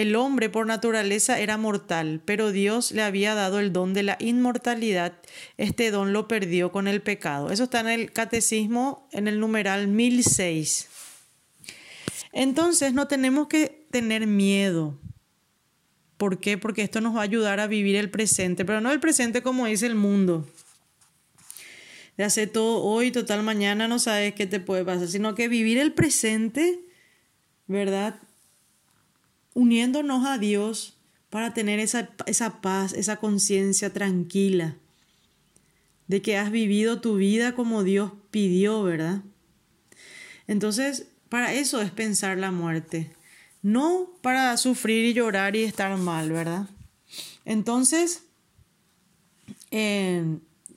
El 0.00 0.16
hombre 0.16 0.48
por 0.48 0.66
naturaleza 0.66 1.40
era 1.40 1.58
mortal, 1.58 2.22
pero 2.24 2.52
Dios 2.52 2.90
le 2.90 3.02
había 3.02 3.34
dado 3.34 3.60
el 3.60 3.70
don 3.70 3.92
de 3.92 4.02
la 4.02 4.16
inmortalidad. 4.18 5.12
Este 5.58 5.90
don 5.90 6.14
lo 6.14 6.26
perdió 6.26 6.72
con 6.72 6.88
el 6.88 7.02
pecado. 7.02 7.50
Eso 7.50 7.64
está 7.64 7.80
en 7.80 7.88
el 7.88 8.10
catecismo 8.10 9.06
en 9.12 9.28
el 9.28 9.38
numeral 9.38 9.88
1006. 9.88 10.88
Entonces 12.32 12.94
no 12.94 13.08
tenemos 13.08 13.48
que 13.48 13.86
tener 13.90 14.26
miedo. 14.26 14.98
¿Por 16.16 16.40
qué? 16.40 16.56
Porque 16.56 16.80
esto 16.80 17.02
nos 17.02 17.14
va 17.14 17.20
a 17.20 17.24
ayudar 17.24 17.60
a 17.60 17.66
vivir 17.66 17.96
el 17.96 18.08
presente, 18.10 18.64
pero 18.64 18.80
no 18.80 18.92
el 18.92 19.00
presente 19.00 19.42
como 19.42 19.66
dice 19.66 19.84
el 19.84 19.96
mundo. 19.96 20.48
De 22.16 22.24
hacer 22.24 22.48
todo 22.48 22.82
hoy, 22.84 23.10
total 23.10 23.42
mañana 23.42 23.86
no 23.86 23.98
sabes 23.98 24.32
qué 24.32 24.46
te 24.46 24.60
puede 24.60 24.82
pasar, 24.82 25.08
sino 25.08 25.34
que 25.34 25.48
vivir 25.48 25.76
el 25.76 25.92
presente, 25.92 26.80
¿verdad? 27.66 28.18
Uniéndonos 29.54 30.26
a 30.26 30.38
Dios 30.38 30.96
para 31.30 31.54
tener 31.54 31.78
esa, 31.78 32.10
esa 32.26 32.60
paz, 32.60 32.92
esa 32.92 33.16
conciencia 33.16 33.92
tranquila 33.92 34.76
de 36.08 36.22
que 36.22 36.36
has 36.36 36.50
vivido 36.50 37.00
tu 37.00 37.14
vida 37.16 37.54
como 37.54 37.84
Dios 37.84 38.12
pidió, 38.32 38.82
¿verdad? 38.82 39.22
Entonces, 40.48 41.06
para 41.28 41.54
eso 41.54 41.80
es 41.80 41.92
pensar 41.92 42.36
la 42.36 42.50
muerte, 42.50 43.12
no 43.62 44.10
para 44.20 44.56
sufrir 44.56 45.04
y 45.04 45.12
llorar 45.12 45.54
y 45.54 45.62
estar 45.62 45.96
mal, 45.96 46.32
¿verdad? 46.32 46.68
Entonces, 47.44 48.24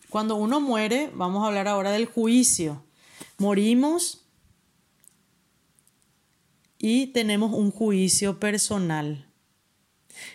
cuando 0.10 0.36
uno 0.36 0.62
muere, 0.62 1.10
vamos 1.16 1.44
a 1.44 1.48
hablar 1.48 1.68
ahora 1.68 1.90
del 1.92 2.06
juicio. 2.06 2.84
Morimos 3.40 4.23
y 6.86 7.08
tenemos 7.08 7.54
un 7.54 7.72
juicio 7.72 8.42
personal. 8.42 9.26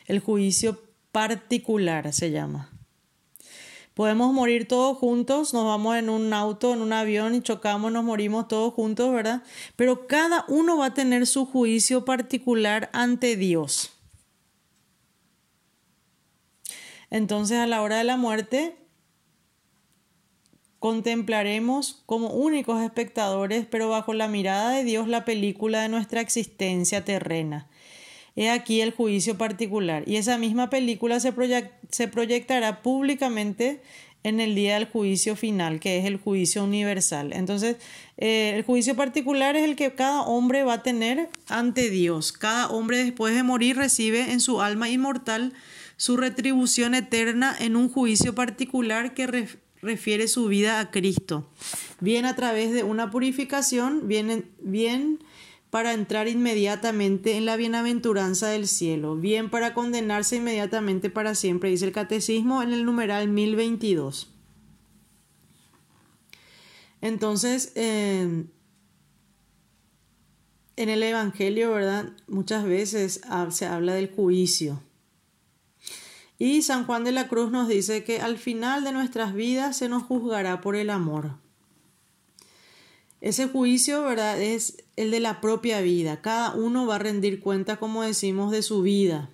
El 0.07 0.21
juicio 0.21 0.83
particular 1.13 2.11
se 2.15 2.31
llama. 2.31 2.71
Podemos 3.93 4.33
morir 4.33 4.67
todos 4.67 4.97
juntos, 4.97 5.53
nos 5.53 5.67
vamos 5.67 5.97
en 5.97 6.09
un 6.09 6.33
auto, 6.33 6.73
en 6.73 6.81
un 6.81 6.95
avión 6.95 7.35
y 7.35 7.43
chocamos, 7.43 7.93
nos 7.93 8.03
morimos 8.03 8.49
todos 8.49 8.73
juntos, 8.73 9.13
¿verdad? 9.13 9.43
Pero 9.77 10.07
cada 10.07 10.47
uno 10.49 10.79
va 10.79 10.87
a 10.87 10.95
tener 10.95 11.27
su 11.27 11.45
juicio 11.45 12.07
particular 12.07 12.89
ante 12.95 13.37
Dios. 13.37 13.93
Entonces 17.11 17.59
a 17.59 17.67
la 17.67 17.83
hora 17.83 17.99
de 17.99 18.05
la 18.05 18.17
muerte 18.17 18.75
Contemplaremos 20.79 22.03
como 22.07 22.29
únicos 22.29 22.81
espectadores, 22.83 23.67
pero 23.69 23.89
bajo 23.89 24.15
la 24.15 24.29
mirada 24.29 24.71
de 24.71 24.85
Dios, 24.85 25.09
la 25.09 25.25
película 25.25 25.83
de 25.83 25.89
nuestra 25.89 26.21
existencia 26.21 27.05
terrena. 27.05 27.69
He 28.37 28.51
aquí 28.51 28.81
el 28.81 28.93
juicio 28.93 29.37
particular. 29.37 30.05
Y 30.07 30.15
esa 30.15 30.39
misma 30.39 30.71
película 30.71 31.19
se, 31.19 31.33
proyectará 31.33 32.83
públicamente 32.83 33.83
en 34.23 34.39
el 34.39 34.55
día 34.55 34.75
del 34.75 34.85
juicio 34.87 35.35
final, 35.35 35.81
que 35.81 35.99
es 35.99 36.05
el 36.05 36.19
juicio 36.19 36.63
universal. 36.63 37.33
Entonces, 37.33 37.79
eh, 38.17 38.53
el 38.55 38.63
juicio 38.63 38.95
particular 38.95 39.57
es 39.57 39.65
el 39.65 39.75
que 39.75 39.93
cada 39.93 40.23
hombre 40.23 40.63
va 40.63 40.75
a 40.75 40.83
tener 40.85 41.29
ante 41.49 41.91
Dios. 41.91 42.31
Cada 42.31 42.69
hombre 42.69 43.03
después 43.03 43.35
de 43.35 43.43
morir 43.43 43.77
recibe 43.77 44.31
en 44.31 44.39
su 44.39 44.61
alma 44.61 44.89
inmortal 44.89 45.53
su 45.97 46.17
retribución 46.17 46.95
eterna 46.95 47.57
en 47.59 47.75
un 47.75 47.91
juicio 47.91 48.37
particular 48.37 49.15
que 49.15 49.49
refiere 49.83 50.29
su 50.29 50.49
vida 50.49 50.81
a 50.81 50.91
Cristo, 50.91 51.49
bien 52.01 52.25
a 52.27 52.35
través 52.37 52.73
de 52.73 52.83
una 52.83 53.11
purificación, 53.11 54.09
bien, 54.09 54.51
bien 54.61 55.19
para 55.71 55.93
entrar 55.93 56.29
inmediatamente 56.29 57.37
en 57.37 57.45
la 57.45 57.57
bienaventuranza 57.57 58.49
del 58.49 58.67
cielo, 58.67 59.17
bien 59.17 59.51
para 59.51 59.75
condenarse 59.75 60.37
inmediatamente 60.37 61.11
para 61.11 61.35
siempre, 61.35 61.71
dice 61.71 61.85
el 61.85 61.93
catecismo 61.93 62.63
en 62.63 62.73
el 62.73 62.85
numeral 62.85 63.29
1022. 63.29 64.35
Entonces, 67.01 67.73
en 67.77 68.51
el 70.77 71.03
Evangelio, 71.03 71.73
¿verdad? 71.73 72.13
Muchas 72.27 72.65
veces 72.65 73.21
se 73.51 73.67
habla 73.67 73.95
del 73.95 74.11
juicio. 74.11 74.83
Y 76.39 76.63
San 76.63 76.87
Juan 76.87 77.03
de 77.03 77.13
la 77.13 77.27
Cruz 77.27 77.51
nos 77.51 77.69
dice 77.69 78.05
que 78.05 78.21
al 78.21 78.39
final 78.39 78.85
de 78.85 78.93
nuestras 78.93 79.35
vidas 79.35 79.77
se 79.77 79.89
nos 79.89 80.05
juzgará 80.05 80.61
por 80.61 80.77
el 80.77 80.91
amor. 80.91 81.33
Ese 83.21 83.49
juicio, 83.49 84.05
¿verdad? 84.05 84.41
Es 84.41 84.85
el 84.95 85.11
de 85.11 85.19
la 85.19 85.41
propia 85.41 85.81
vida. 85.81 86.21
Cada 86.23 86.55
uno 86.55 86.87
va 86.87 86.95
a 86.95 87.01
rendir 87.01 87.41
cuenta, 87.41 87.79
como 87.79 88.03
decimos, 88.03 88.53
de 88.53 88.63
su 88.63 88.83
vida, 88.83 89.31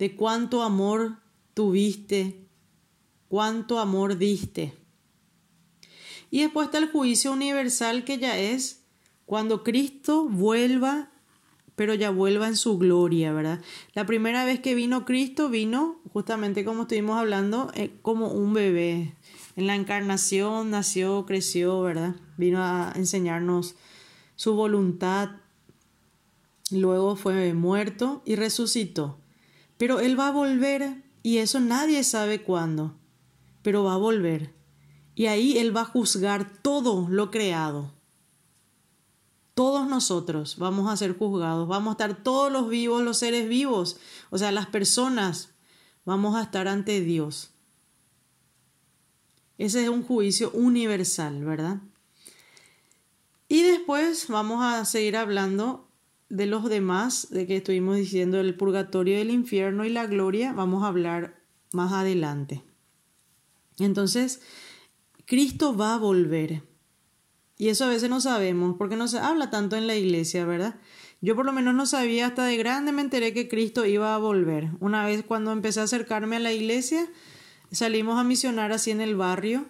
de 0.00 0.16
cuánto 0.16 0.64
amor 0.64 1.18
tuviste, 1.54 2.48
cuánto 3.28 3.78
amor 3.78 4.18
diste. 4.18 4.74
Y 6.30 6.40
después 6.40 6.66
está 6.66 6.78
el 6.78 6.90
juicio 6.90 7.32
universal 7.32 8.04
que 8.04 8.18
ya 8.18 8.36
es 8.36 8.82
cuando 9.24 9.62
Cristo 9.62 10.28
vuelva 10.28 11.12
pero 11.78 11.94
ya 11.94 12.10
vuelva 12.10 12.48
en 12.48 12.56
su 12.56 12.76
gloria, 12.76 13.32
¿verdad? 13.32 13.62
La 13.94 14.04
primera 14.04 14.44
vez 14.44 14.58
que 14.58 14.74
vino 14.74 15.04
Cristo 15.04 15.48
vino, 15.48 16.00
justamente 16.12 16.64
como 16.64 16.82
estuvimos 16.82 17.16
hablando, 17.16 17.70
eh, 17.72 17.92
como 18.02 18.32
un 18.32 18.52
bebé. 18.52 19.14
En 19.54 19.68
la 19.68 19.76
encarnación 19.76 20.70
nació, 20.70 21.24
creció, 21.24 21.80
¿verdad? 21.82 22.16
Vino 22.36 22.64
a 22.64 22.92
enseñarnos 22.96 23.76
su 24.34 24.54
voluntad. 24.54 25.36
Luego 26.72 27.14
fue 27.14 27.54
muerto 27.54 28.22
y 28.26 28.34
resucitó. 28.34 29.20
Pero 29.76 30.00
Él 30.00 30.18
va 30.18 30.28
a 30.28 30.32
volver 30.32 31.04
y 31.22 31.38
eso 31.38 31.60
nadie 31.60 32.02
sabe 32.02 32.42
cuándo. 32.42 32.96
Pero 33.62 33.84
va 33.84 33.94
a 33.94 33.98
volver. 33.98 34.52
Y 35.14 35.26
ahí 35.26 35.58
Él 35.58 35.76
va 35.76 35.82
a 35.82 35.92
juzgar 35.92 36.60
todo 36.60 37.06
lo 37.08 37.30
creado 37.30 37.97
todos 39.58 39.88
nosotros 39.88 40.56
vamos 40.56 40.88
a 40.88 40.96
ser 40.96 41.18
juzgados, 41.18 41.66
vamos 41.66 41.90
a 41.90 41.94
estar 41.94 42.22
todos 42.22 42.52
los 42.52 42.68
vivos, 42.68 43.02
los 43.02 43.18
seres 43.18 43.48
vivos, 43.48 43.98
o 44.30 44.38
sea, 44.38 44.52
las 44.52 44.66
personas, 44.66 45.52
vamos 46.04 46.36
a 46.36 46.42
estar 46.42 46.68
ante 46.68 47.00
Dios. 47.00 47.50
Ese 49.56 49.82
es 49.82 49.88
un 49.88 50.04
juicio 50.04 50.52
universal, 50.52 51.44
¿verdad? 51.44 51.78
Y 53.48 53.64
después 53.64 54.28
vamos 54.28 54.62
a 54.62 54.84
seguir 54.84 55.16
hablando 55.16 55.88
de 56.28 56.46
los 56.46 56.68
demás, 56.68 57.28
de 57.30 57.48
que 57.48 57.56
estuvimos 57.56 57.96
diciendo 57.96 58.38
el 58.38 58.54
purgatorio 58.54 59.18
del 59.18 59.32
infierno 59.32 59.84
y 59.84 59.88
la 59.88 60.06
gloria, 60.06 60.52
vamos 60.52 60.84
a 60.84 60.86
hablar 60.86 61.42
más 61.72 61.92
adelante. 61.92 62.62
Entonces, 63.80 64.40
Cristo 65.24 65.76
va 65.76 65.94
a 65.94 65.98
volver. 65.98 66.67
Y 67.58 67.68
eso 67.68 67.84
a 67.84 67.88
veces 67.88 68.08
no 68.08 68.20
sabemos, 68.20 68.76
porque 68.78 68.96
no 68.96 69.08
se 69.08 69.18
habla 69.18 69.50
tanto 69.50 69.76
en 69.76 69.88
la 69.88 69.96
iglesia, 69.96 70.46
¿verdad? 70.46 70.76
Yo 71.20 71.34
por 71.34 71.44
lo 71.44 71.52
menos 71.52 71.74
no 71.74 71.86
sabía, 71.86 72.26
hasta 72.26 72.44
de 72.44 72.56
grande 72.56 72.92
me 72.92 73.02
enteré 73.02 73.34
que 73.34 73.48
Cristo 73.48 73.84
iba 73.84 74.14
a 74.14 74.18
volver. 74.18 74.70
Una 74.78 75.04
vez 75.04 75.24
cuando 75.24 75.50
empecé 75.50 75.80
a 75.80 75.84
acercarme 75.84 76.36
a 76.36 76.40
la 76.40 76.52
iglesia, 76.52 77.08
salimos 77.72 78.18
a 78.18 78.24
misionar 78.24 78.70
así 78.70 78.92
en 78.92 79.00
el 79.00 79.16
barrio 79.16 79.66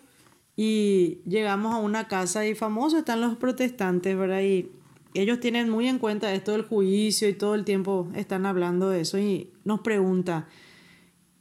y 0.55 1.20
llegamos 1.26 1.74
a 1.74 1.78
una 1.78 2.09
casa 2.09 2.47
y 2.47 2.55
famosos 2.55 2.99
están 2.99 3.22
los 3.22 3.36
protestantes, 3.36 4.16
¿verdad? 4.18 4.43
Y 4.43 4.70
ellos 5.14 5.41
tienen 5.41 5.70
muy 5.70 5.89
en 5.89 5.99
cuenta 5.99 6.34
esto 6.34 6.53
del 6.53 6.62
juicio 6.62 7.26
y 7.28 7.32
todo 7.32 7.55
el 7.55 7.64
tiempo 7.64 8.09
están 8.14 8.45
hablando 8.45 8.91
de 8.91 9.01
eso 9.01 9.18
y 9.18 9.51
nos 9.64 9.80
pregunta, 9.80 10.47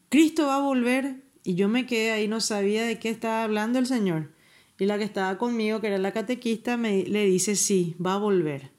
¿Cristo 0.08 0.48
va 0.48 0.56
a 0.56 0.62
volver? 0.62 1.26
Y 1.44 1.56
yo 1.56 1.68
me 1.68 1.86
quedé 1.86 2.12
ahí, 2.12 2.30
no 2.30 2.40
sabía 2.40 2.86
de 2.86 3.00
qué 3.00 3.10
estaba 3.10 3.44
hablando 3.44 3.80
el 3.80 3.86
Señor. 3.86 4.32
Y 4.80 4.86
la 4.86 4.98
que 4.98 5.04
estaba 5.04 5.38
conmigo, 5.38 5.82
que 5.82 5.88
era 5.88 5.98
la 5.98 6.12
catequista, 6.12 6.78
me, 6.78 7.04
le 7.04 7.26
dice, 7.26 7.56
sí, 7.56 7.96
va 8.04 8.14
a 8.14 8.20
volver. 8.20 8.72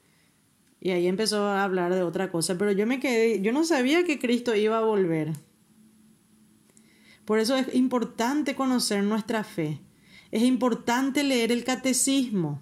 Y 0.81 0.91
ahí 0.91 1.07
empezó 1.07 1.43
a 1.43 1.63
hablar 1.63 1.93
de 1.93 2.03
otra 2.03 2.31
cosa, 2.31 2.57
pero 2.57 2.71
yo 2.71 2.87
me 2.87 2.99
quedé, 2.99 3.41
yo 3.41 3.51
no 3.51 3.65
sabía 3.65 4.05
que 4.05 4.19
Cristo 4.19 4.55
iba 4.55 4.77
a 4.77 4.81
volver. 4.81 5.33
Por 7.25 7.39
eso 7.39 7.55
es 7.57 7.75
importante 7.75 8.55
conocer 8.55 9.03
nuestra 9.03 9.43
fe. 9.43 9.81
Es 10.31 10.43
importante 10.43 11.23
leer 11.23 11.51
el 11.51 11.63
catecismo. 11.63 12.61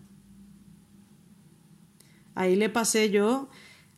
Ahí 2.34 2.56
le 2.56 2.70
pasé 2.70 3.10
yo 3.10 3.50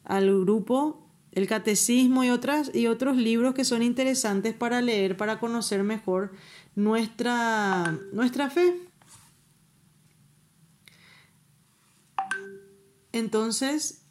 al 0.03 0.27
grupo 0.41 1.09
el 1.31 1.47
catecismo 1.47 2.23
y, 2.23 2.29
otras, 2.29 2.73
y 2.73 2.87
otros 2.87 3.17
libros 3.17 3.53
que 3.53 3.63
son 3.63 3.81
interesantes 3.83 4.53
para 4.53 4.81
leer, 4.81 5.17
para 5.17 5.39
conocer 5.39 5.83
mejor 5.83 6.31
nuestra, 6.75 7.97
nuestra 8.13 8.49
fe. 8.49 8.88
Entonces, 13.19 14.01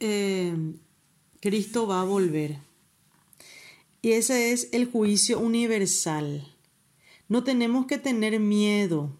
eh, 0.00 0.54
Cristo 1.40 1.86
va 1.86 2.00
a 2.00 2.04
volver. 2.04 2.58
Y 4.02 4.12
ese 4.12 4.52
es 4.52 4.68
el 4.72 4.90
juicio 4.90 5.38
universal. 5.38 6.52
No 7.28 7.44
tenemos 7.44 7.86
que 7.86 7.98
tener 7.98 8.38
miedo, 8.40 9.10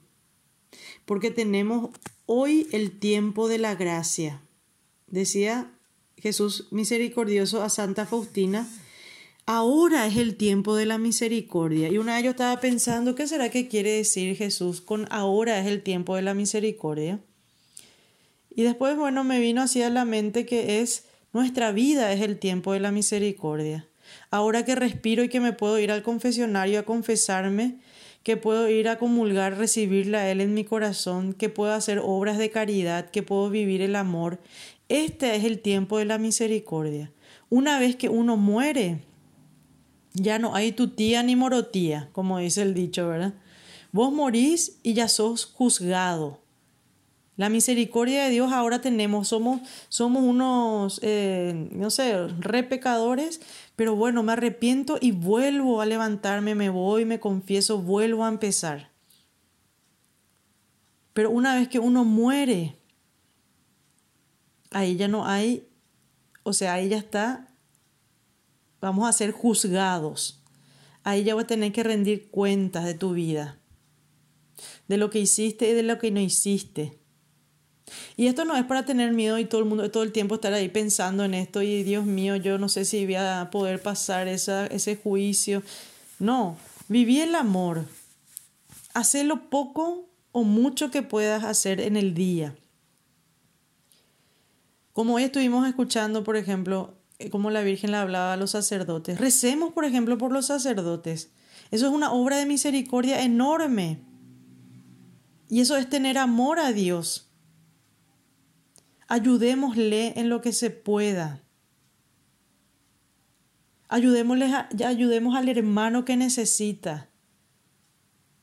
porque 1.05 1.30
tenemos 1.30 1.90
hoy 2.26 2.68
el 2.72 2.99
tiempo 2.99 3.49
de 3.49 3.59
la 3.59 3.74
gracia. 3.74 4.40
Decía 5.09 5.72
Jesús 6.16 6.68
misericordioso 6.70 7.62
a 7.62 7.68
Santa 7.68 8.07
Faustina, 8.07 8.68
ahora 9.44 10.07
es 10.07 10.16
el 10.16 10.36
tiempo 10.36 10.76
de 10.76 10.86
la 10.86 10.99
misericordia. 10.99 11.88
Y 11.88 11.99
una 11.99 12.16
vez 12.16 12.24
yo 12.24 12.30
estaba 12.30 12.61
pensando, 12.61 13.14
¿qué 13.14 13.26
será 13.26 13.51
que 13.51 13.68
quiere 13.68 13.92
decir 13.92 14.36
Jesús 14.36 14.80
con 14.80 15.07
ahora 15.11 15.59
es 15.61 15.66
el 15.66 15.82
tiempo 15.82 16.16
de 16.16 16.22
la 16.22 16.34
misericordia? 16.34 17.20
Y 18.57 18.62
después, 18.62 18.96
bueno, 18.96 19.22
me 19.22 19.38
vino 19.38 19.62
así 19.62 19.82
a 19.82 19.90
la 19.90 20.07
mente 20.07 20.46
que 20.46 20.80
es 20.80 21.04
nuestra 21.34 21.72
vida 21.72 22.14
es 22.14 22.22
el 22.22 22.38
tiempo 22.38 22.72
de 22.72 22.80
la 22.80 22.90
misericordia. 22.90 23.86
Ahora 24.30 24.64
que 24.64 24.74
respiro 24.74 25.22
y 25.22 25.28
que 25.28 25.40
me 25.40 25.52
puedo 25.52 25.78
ir 25.78 25.92
al 25.92 26.02
confesionario 26.02 26.80
a 26.80 26.84
confesarme, 26.84 27.76
que 28.22 28.38
puedo 28.38 28.70
ir 28.70 28.88
a 28.88 28.96
comulgar, 28.96 29.59
recibirla 29.59 30.20
a 30.20 30.30
Él 30.30 30.40
en 30.40 30.54
mi 30.54 30.64
corazón, 30.64 31.34
que 31.34 31.50
puedo 31.50 31.74
hacer 31.74 32.00
obras 32.02 32.38
de 32.38 32.50
caridad, 32.50 33.11
que 33.11 33.22
puedo 33.22 33.50
vivir 33.50 33.82
el 33.82 33.94
amor. 33.94 34.40
Este 34.88 35.36
es 35.36 35.44
el 35.44 35.61
tiempo 35.61 35.98
de 35.98 36.07
la 36.07 36.16
misericordia. 36.16 37.12
Una 37.50 37.78
vez 37.78 37.94
que 37.96 38.09
uno 38.09 38.38
muere, 38.38 39.02
ya 40.14 40.38
no 40.38 40.54
hay 40.54 40.72
tu 40.72 40.88
tía 40.88 41.22
ni 41.22 41.36
morotía, 41.36 42.09
como 42.12 42.38
dice 42.38 42.62
el 42.62 42.72
dicho, 42.72 43.07
¿verdad? 43.07 43.34
Vos 43.92 44.11
morís 44.14 44.78
y 44.82 44.94
ya 44.94 45.09
sos 45.09 45.44
juzgado. 45.44 46.45
La 47.37 47.51
misericordia 47.51 48.24
de 48.24 48.30
Dios 48.30 48.51
ahora 48.53 48.80
tenemos, 48.80 49.28
somos, 49.28 49.61
somos 49.91 50.22
unos, 50.22 51.01
eh, 51.03 51.68
no 51.72 51.91
sé, 51.91 52.28
re 52.28 52.62
pecadores, 52.62 53.43
pero 53.76 53.95
bueno, 53.95 54.22
me 54.22 54.32
arrepiento 54.32 54.97
y 54.99 55.12
vuelvo 55.12 55.82
a 55.82 55.87
levantarme, 55.87 56.55
me 56.55 56.70
voy, 56.70 57.05
me 57.05 57.20
confieso, 57.20 57.78
vuelvo 57.78 58.24
a 58.24 58.28
empezar. 58.28 58.91
Pero 61.12 61.30
una 61.30 61.55
vez 61.57 61.68
que 61.68 61.78
uno 61.78 62.07
muere, 62.07 62.76
ahí 64.70 64.97
ya 64.97 65.09
no 65.09 65.26
hay, 65.26 65.68
o 66.43 66.55
sea, 66.55 66.74
ahí 66.74 66.89
ya 66.89 66.99
está, 66.99 67.49
vamos 68.80 69.09
a 69.09 69.12
ser 69.12 69.32
juzgados. 69.32 70.43
Ahí 71.05 71.22
ya 71.22 71.34
vas 71.34 71.45
a 71.45 71.49
tener 71.49 71.72
que 71.72 71.82
rendir 71.82 72.30
cuentas 72.30 72.84
de 72.84 72.95
tu 72.95 73.12
vida, 73.12 73.61
de 74.89 74.97
lo 74.97 75.11
que 75.11 75.20
hiciste 75.20 75.70
y 75.70 75.72
de 75.72 75.82
lo 75.82 75.99
que 75.99 76.11
no 76.11 76.20
hiciste. 76.20 76.95
Y 78.16 78.26
esto 78.26 78.45
no 78.45 78.57
es 78.57 78.64
para 78.64 78.84
tener 78.84 79.12
miedo 79.12 79.39
y 79.39 79.45
todo 79.45 79.61
el 79.61 79.66
mundo 79.66 79.91
todo 79.91 80.03
el 80.03 80.12
tiempo 80.12 80.37
estar 80.37 80.53
ahí 80.53 80.68
pensando 80.68 81.24
en 81.24 81.34
esto 81.34 81.62
y 81.62 81.82
Dios 81.82 82.05
mío, 82.05 82.37
yo 82.37 82.59
no 82.59 82.68
sé 82.68 82.84
si 82.84 83.05
voy 83.05 83.14
a 83.14 83.49
poder 83.53 83.80
pasar 83.80 84.28
esa, 84.28 84.66
ese 84.66 84.97
juicio. 84.97 85.62
No, 86.18 86.57
viví 86.89 87.20
el 87.20 87.34
amor. 87.34 87.84
Haz 88.95 89.14
lo 89.14 89.51
poco 89.51 90.09
o 90.32 90.43
mucho 90.43 90.91
que 90.91 91.03
puedas 91.03 91.45
hacer 91.45 91.80
en 91.80 91.97
el 91.97 92.14
día. 92.14 92.55
Como 94.93 95.14
hoy 95.14 95.24
estuvimos 95.24 95.68
escuchando, 95.68 96.24
por 96.24 96.37
ejemplo, 96.37 96.95
eh, 97.18 97.28
como 97.30 97.51
la 97.51 97.61
Virgen 97.61 97.91
le 97.91 97.99
hablaba 97.99 98.32
a 98.32 98.37
los 98.37 98.53
sacerdotes. 98.53 99.20
Recemos, 99.20 99.72
por 99.72 99.84
ejemplo, 99.84 100.16
por 100.16 100.32
los 100.32 100.47
sacerdotes. 100.47 101.30
Eso 101.70 101.87
es 101.87 101.93
una 101.93 102.12
obra 102.12 102.39
de 102.39 102.47
misericordia 102.47 103.22
enorme. 103.22 104.01
Y 105.49 105.61
eso 105.61 105.76
es 105.76 105.89
tener 105.89 106.18
amor 106.18 106.59
a 106.59 106.72
Dios. 106.72 107.28
Ayudémosle 109.09 110.18
en 110.18 110.28
lo 110.28 110.40
que 110.40 110.52
se 110.52 110.70
pueda. 110.70 111.42
Ayudémosle 113.88 114.52
ayudemos 114.84 115.36
al 115.36 115.48
hermano 115.48 116.04
que 116.04 116.16
necesita. 116.16 117.09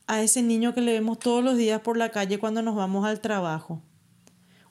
A 0.06 0.22
ese 0.22 0.42
niño 0.42 0.74
que 0.74 0.80
le 0.80 0.92
vemos 0.92 1.18
todos 1.18 1.44
los 1.44 1.56
días 1.56 1.80
por 1.80 1.96
la 1.96 2.10
calle 2.10 2.38
cuando 2.38 2.62
nos 2.62 2.74
vamos 2.74 3.04
al 3.06 3.20
trabajo. 3.20 3.82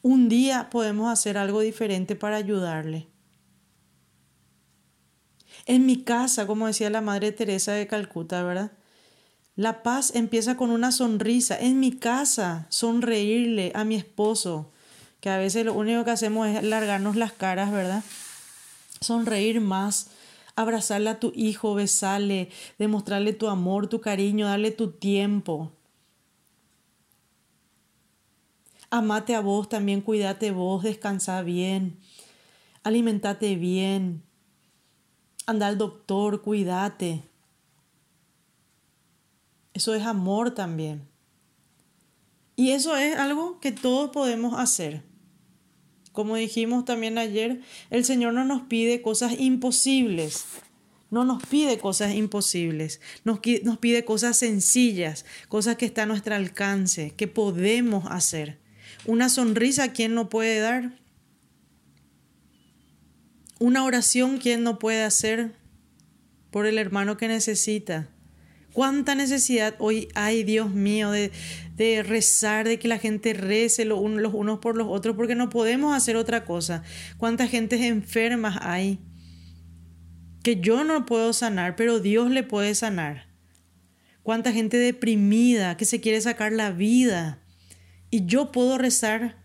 Un 0.02 0.30
día 0.30 0.70
podemos 0.70 1.12
hacer 1.12 1.38
algo 1.38 1.62
diferente 1.62 2.16
para 2.16 2.38
ayudarle. 2.38 3.08
En 5.66 5.86
mi 5.86 6.04
casa, 6.04 6.46
como 6.46 6.68
decía 6.68 6.90
la 6.90 7.02
Madre 7.02 7.32
Teresa 7.32 7.72
de 7.72 7.88
Calcuta, 7.88 8.44
¿verdad? 8.44 8.72
La 9.56 9.84
paz 9.84 10.14
empieza 10.16 10.58
con 10.58 10.72
una 10.72 10.92
sonrisa. 10.92 11.58
En 11.58 11.80
mi 11.80 11.92
casa, 11.92 12.66
sonreírle 12.70 13.72
a 13.76 13.86
mi 13.86 13.96
esposo, 13.96 14.73
que 15.24 15.30
a 15.30 15.38
veces 15.38 15.64
lo 15.64 15.74
único 15.74 16.04
que 16.04 16.12
hacemos 16.12 16.50
es 16.50 16.62
largarnos 16.66 17.16
las 17.16 17.32
caras, 17.32 17.72
¿verdad? 17.72 18.04
Sonreír 19.00 19.62
más, 19.62 20.10
abrazarle 20.58 21.12
a 21.12 21.20
tu 21.22 21.32
hijo, 21.34 21.76
besarle, 21.76 22.50
demostrarle 22.78 23.32
tu 23.32 23.48
amor, 23.48 23.88
tu 23.88 24.02
cariño, 24.02 24.48
darle 24.48 24.72
tu 24.72 24.92
tiempo. 24.92 25.72
Amate 28.90 29.34
a 29.34 29.40
vos 29.40 29.70
también, 29.70 30.02
cuídate 30.02 30.52
vos, 30.52 30.84
descansa 30.84 31.42
bien, 31.42 31.98
alimentate 32.84 33.56
bien, 33.56 34.24
anda 35.46 35.68
al 35.68 35.78
doctor, 35.78 36.42
cuídate. 36.42 37.24
Eso 39.74 39.96
es 39.96 40.04
amor 40.04 40.52
también. 40.52 41.08
Y 42.58 42.72
eso 42.72 42.98
es 42.98 43.16
algo 43.16 43.62
que 43.62 43.72
todos 43.72 44.10
podemos 44.10 44.60
hacer. 44.60 45.13
Como 46.14 46.36
dijimos 46.38 46.86
también 46.86 47.18
ayer, 47.18 47.60
el 47.90 48.06
Señor 48.06 48.34
no 48.34 48.46
nos 48.46 48.62
pide 48.62 49.02
cosas 49.02 49.34
imposibles. 49.40 50.46
No 51.10 51.26
nos 51.26 51.44
pide 51.46 51.78
cosas 51.78 52.16
imposibles, 52.16 53.00
nos, 53.24 53.40
nos, 53.64 53.78
pide 53.78 54.04
cosas 54.04 54.36
sencillas, 54.36 55.26
cosas 55.48 55.76
que 55.76 55.86
están 55.86 56.06
a 56.06 56.14
nuestro 56.14 56.34
alcance, 56.34 57.14
que 57.16 57.28
podemos 57.28 58.06
hacer. 58.10 58.58
Una 59.06 59.30
sonrisa, 59.30 59.94
¿quién 59.94 60.16
no 60.16 60.30
puede 60.30 60.60
dar? 60.60 61.00
Una 63.60 63.84
oración, 63.84 64.40
¿quién 64.40 64.64
no 64.64 64.80
puede 64.80 65.04
hacer 65.04 65.56
por 66.50 66.66
el 66.66 66.80
hermano 66.80 67.16
que 67.16 67.28
necesita? 67.28 68.10
¿Cuánta 68.74 69.14
necesidad 69.14 69.76
hoy 69.78 70.08
hay, 70.16 70.44
Dios 70.44 70.72
mío, 70.72 71.12
de, 71.12 71.32
rezar, 72.04 72.68
de 72.68 72.80
que 72.80 72.88
la 72.88 72.98
gente 72.98 73.34
rece 73.34 73.86
los 73.86 74.00
unos 74.00 74.60
por 74.60 74.76
los 74.76 74.88
otros, 74.90 75.16
porque 75.16 75.36
no 75.36 75.50
podemos 75.50 75.96
hacer 75.96 76.16
otra 76.16 76.44
cosa. 76.44 76.82
¿Cuántas 77.18 77.52
gentes 77.52 77.82
enfermas 77.82 78.58
hay? 78.62 79.00
Que 80.42 80.60
yo 80.60 80.84
no 80.84 81.06
puedo 81.06 81.34
sanar, 81.34 81.76
pero 81.76 82.00
Dios 82.00 82.32
le 82.32 82.42
puede 82.42 82.74
sanar. 82.74 83.28
¿Cuánta 84.24 84.52
gente 84.52 84.78
deprimida 84.78 85.78
que 85.78 85.86
se 85.86 86.02
quiere 86.02 86.20
sacar 86.20 86.52
la 86.52 86.72
vida? 86.72 87.44
Y 88.10 88.26
yo 88.26 88.52
puedo 88.52 88.80
rezar. 88.80 89.38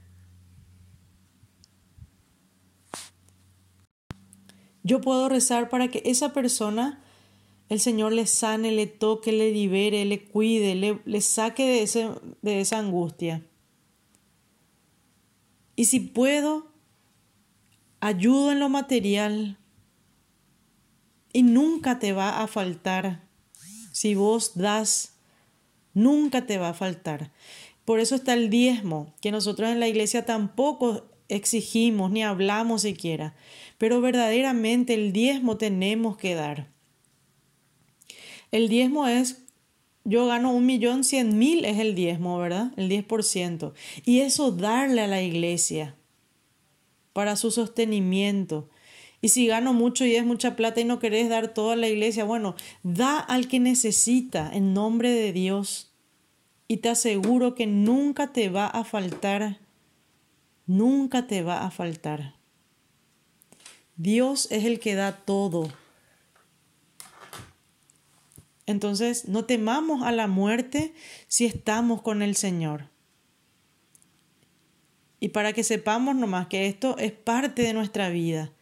Yo 4.82 5.02
puedo 5.02 5.28
rezar 5.28 5.68
para 5.68 5.88
que 5.88 6.02
esa 6.06 6.32
persona 6.32 7.02
el 7.68 7.80
Señor 7.80 8.12
le 8.12 8.26
sane, 8.26 8.72
le 8.72 8.86
toque, 8.86 9.32
le 9.32 9.52
libere, 9.52 10.04
le 10.04 10.24
cuide, 10.24 10.74
le, 11.04 11.20
saque 11.20 11.64
de, 11.64 11.82
ese, 11.82 12.10
de 12.40 12.60
esa 12.60 12.78
angustia. 12.78 13.46
Y 15.76 15.84
si 15.84 16.00
puedo, 16.00 16.72
ayudo 18.00 18.52
en 18.52 18.60
lo 18.60 18.68
material 18.68 19.58
y 21.32 21.42
nunca 21.42 21.98
te 21.98 22.12
va 22.12 22.42
a 22.42 22.46
faltar. 22.46 23.28
Si 23.92 24.14
vos 24.14 24.56
das, 24.56 25.18
nunca 25.92 26.46
te 26.46 26.58
va 26.58 26.70
a 26.70 26.74
faltar. 26.74 27.32
Por 27.84 28.00
eso 28.00 28.14
está 28.14 28.34
el 28.34 28.50
diezmo, 28.50 29.14
que 29.20 29.30
nosotros 29.30 29.70
en 29.70 29.80
la 29.80 29.88
iglesia 29.88 30.24
tampoco 30.24 31.06
exigimos 31.28 32.10
ni 32.10 32.22
hablamos 32.22 32.82
siquiera, 32.82 33.34
pero 33.76 34.00
verdaderamente 34.00 34.94
el 34.94 35.12
diezmo 35.12 35.58
tenemos 35.58 36.16
que 36.16 36.34
dar. 36.34 36.77
El 38.50 38.68
diezmo 38.68 39.06
es, 39.06 39.42
yo 40.04 40.26
gano 40.26 40.52
un 40.52 40.64
millón 40.64 41.04
cien 41.04 41.38
mil 41.38 41.64
es 41.64 41.78
el 41.78 41.94
diezmo, 41.94 42.38
¿verdad? 42.38 42.72
El 42.76 42.88
diez 42.88 43.04
por 43.04 43.24
ciento. 43.24 43.74
Y 44.04 44.20
eso 44.20 44.52
darle 44.52 45.02
a 45.02 45.06
la 45.06 45.22
iglesia 45.22 45.94
para 47.12 47.36
su 47.36 47.50
sostenimiento. 47.50 48.70
Y 49.20 49.30
si 49.30 49.46
gano 49.46 49.72
mucho 49.72 50.04
y 50.04 50.14
es 50.14 50.24
mucha 50.24 50.54
plata 50.56 50.80
y 50.80 50.84
no 50.84 51.00
querés 51.00 51.28
dar 51.28 51.52
toda 51.52 51.76
la 51.76 51.88
iglesia, 51.88 52.24
bueno, 52.24 52.54
da 52.82 53.18
al 53.18 53.48
que 53.48 53.58
necesita 53.58 54.50
en 54.52 54.72
nombre 54.72 55.10
de 55.10 55.32
Dios. 55.32 55.92
Y 56.68 56.78
te 56.78 56.88
aseguro 56.88 57.54
que 57.54 57.66
nunca 57.66 58.32
te 58.32 58.48
va 58.48 58.66
a 58.66 58.84
faltar, 58.84 59.58
nunca 60.66 61.26
te 61.26 61.42
va 61.42 61.66
a 61.66 61.70
faltar. 61.70 62.34
Dios 63.96 64.46
es 64.52 64.64
el 64.64 64.78
que 64.78 64.94
da 64.94 65.12
todo. 65.16 65.68
Entonces, 68.68 69.26
no 69.26 69.46
temamos 69.46 70.02
a 70.02 70.12
la 70.12 70.26
muerte 70.26 70.92
si 71.26 71.46
estamos 71.46 72.02
con 72.02 72.20
el 72.20 72.36
Señor. 72.36 72.90
Y 75.20 75.30
para 75.30 75.54
que 75.54 75.64
sepamos 75.64 76.14
nomás 76.14 76.48
que 76.48 76.66
esto 76.66 76.98
es 76.98 77.12
parte 77.12 77.62
de 77.62 77.72
nuestra 77.72 78.10
vida. 78.10 78.52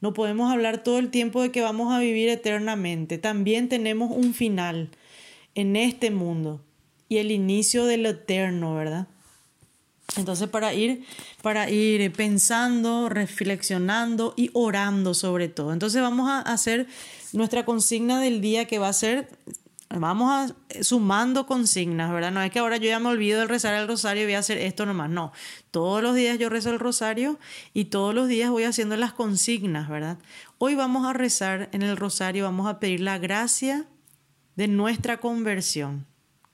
No 0.00 0.14
podemos 0.14 0.50
hablar 0.50 0.82
todo 0.82 0.98
el 0.98 1.12
tiempo 1.12 1.40
de 1.42 1.52
que 1.52 1.60
vamos 1.60 1.94
a 1.94 2.00
vivir 2.00 2.28
eternamente. 2.28 3.18
También 3.18 3.68
tenemos 3.68 4.10
un 4.10 4.34
final 4.34 4.90
en 5.54 5.76
este 5.76 6.10
mundo 6.10 6.60
y 7.08 7.18
el 7.18 7.30
inicio 7.30 7.84
de 7.84 7.98
lo 7.98 8.08
eterno, 8.08 8.74
¿verdad? 8.74 9.06
Entonces 10.16 10.48
para 10.48 10.74
ir 10.74 11.04
para 11.40 11.70
ir 11.70 12.12
pensando, 12.12 13.08
reflexionando 13.08 14.34
y 14.36 14.50
orando 14.54 15.14
sobre 15.14 15.48
todo. 15.48 15.72
Entonces 15.72 16.02
vamos 16.02 16.28
a 16.28 16.40
hacer 16.40 16.88
nuestra 17.32 17.64
consigna 17.64 18.20
del 18.20 18.40
día 18.40 18.66
que 18.66 18.78
va 18.78 18.88
a 18.88 18.92
ser 18.92 19.28
vamos 19.98 20.30
a 20.30 20.82
sumando 20.82 21.46
consignas, 21.46 22.12
¿verdad? 22.12 22.32
No 22.32 22.42
es 22.42 22.50
que 22.50 22.58
ahora 22.58 22.76
yo 22.76 22.86
ya 22.86 22.98
me 22.98 23.08
olvido 23.08 23.40
de 23.40 23.46
rezar 23.46 23.74
el 23.74 23.88
rosario 23.88 24.22
y 24.22 24.26
voy 24.26 24.34
a 24.34 24.38
hacer 24.38 24.58
esto 24.58 24.86
nomás, 24.86 25.10
no. 25.10 25.32
Todos 25.70 26.02
los 26.02 26.14
días 26.14 26.38
yo 26.38 26.48
rezo 26.48 26.70
el 26.70 26.78
rosario 26.78 27.38
y 27.74 27.86
todos 27.86 28.14
los 28.14 28.28
días 28.28 28.50
voy 28.50 28.64
haciendo 28.64 28.96
las 28.96 29.12
consignas, 29.12 29.88
¿verdad? 29.88 30.18
Hoy 30.58 30.74
vamos 30.74 31.06
a 31.06 31.12
rezar 31.12 31.68
en 31.72 31.82
el 31.82 31.96
rosario, 31.96 32.44
vamos 32.44 32.66
a 32.68 32.80
pedir 32.80 33.00
la 33.00 33.18
gracia 33.18 33.86
de 34.56 34.68
nuestra 34.68 35.18
conversión, 35.18 36.06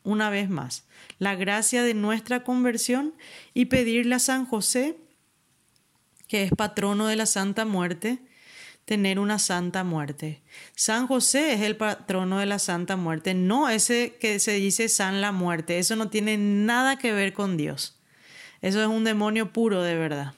una 0.02 0.30
vez 0.30 0.48
más, 0.48 0.84
la 1.18 1.34
gracia 1.34 1.82
de 1.82 1.94
nuestra 1.94 2.44
conversión 2.44 3.14
y 3.54 3.66
pedirle 3.66 4.14
a 4.14 4.20
San 4.20 4.46
José, 4.46 4.96
que 6.26 6.44
es 6.44 6.52
patrono 6.52 7.06
de 7.06 7.16
la 7.16 7.26
Santa 7.26 7.64
Muerte, 7.64 8.20
tener 8.88 9.18
una 9.18 9.38
santa 9.38 9.84
muerte. 9.84 10.40
San 10.74 11.06
José 11.06 11.52
es 11.52 11.60
el 11.60 11.76
patrono 11.76 12.38
de 12.38 12.46
la 12.46 12.58
santa 12.58 12.96
muerte, 12.96 13.34
no 13.34 13.68
ese 13.68 14.16
que 14.18 14.40
se 14.40 14.52
dice 14.52 14.88
San 14.88 15.20
la 15.20 15.30
muerte. 15.30 15.78
Eso 15.78 15.94
no 15.94 16.08
tiene 16.08 16.38
nada 16.38 16.96
que 16.96 17.12
ver 17.12 17.34
con 17.34 17.58
Dios. 17.58 18.00
Eso 18.62 18.80
es 18.80 18.88
un 18.88 19.04
demonio 19.04 19.52
puro 19.52 19.82
de 19.82 19.94
verdad, 19.94 20.32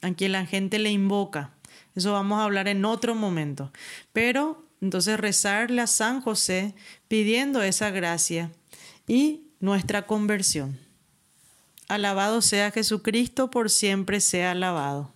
a 0.00 0.12
quien 0.14 0.32
la 0.32 0.46
gente 0.46 0.78
le 0.78 0.90
invoca. 0.90 1.50
Eso 1.94 2.12
vamos 2.12 2.40
a 2.40 2.44
hablar 2.44 2.66
en 2.66 2.86
otro 2.86 3.14
momento. 3.14 3.70
Pero 4.14 4.66
entonces 4.80 5.20
rezarle 5.20 5.82
a 5.82 5.86
San 5.86 6.22
José 6.22 6.74
pidiendo 7.06 7.62
esa 7.62 7.90
gracia 7.90 8.50
y 9.06 9.48
nuestra 9.60 10.06
conversión. 10.06 10.78
Alabado 11.88 12.40
sea 12.40 12.70
Jesucristo, 12.70 13.50
por 13.50 13.68
siempre 13.68 14.20
sea 14.20 14.52
alabado. 14.52 15.13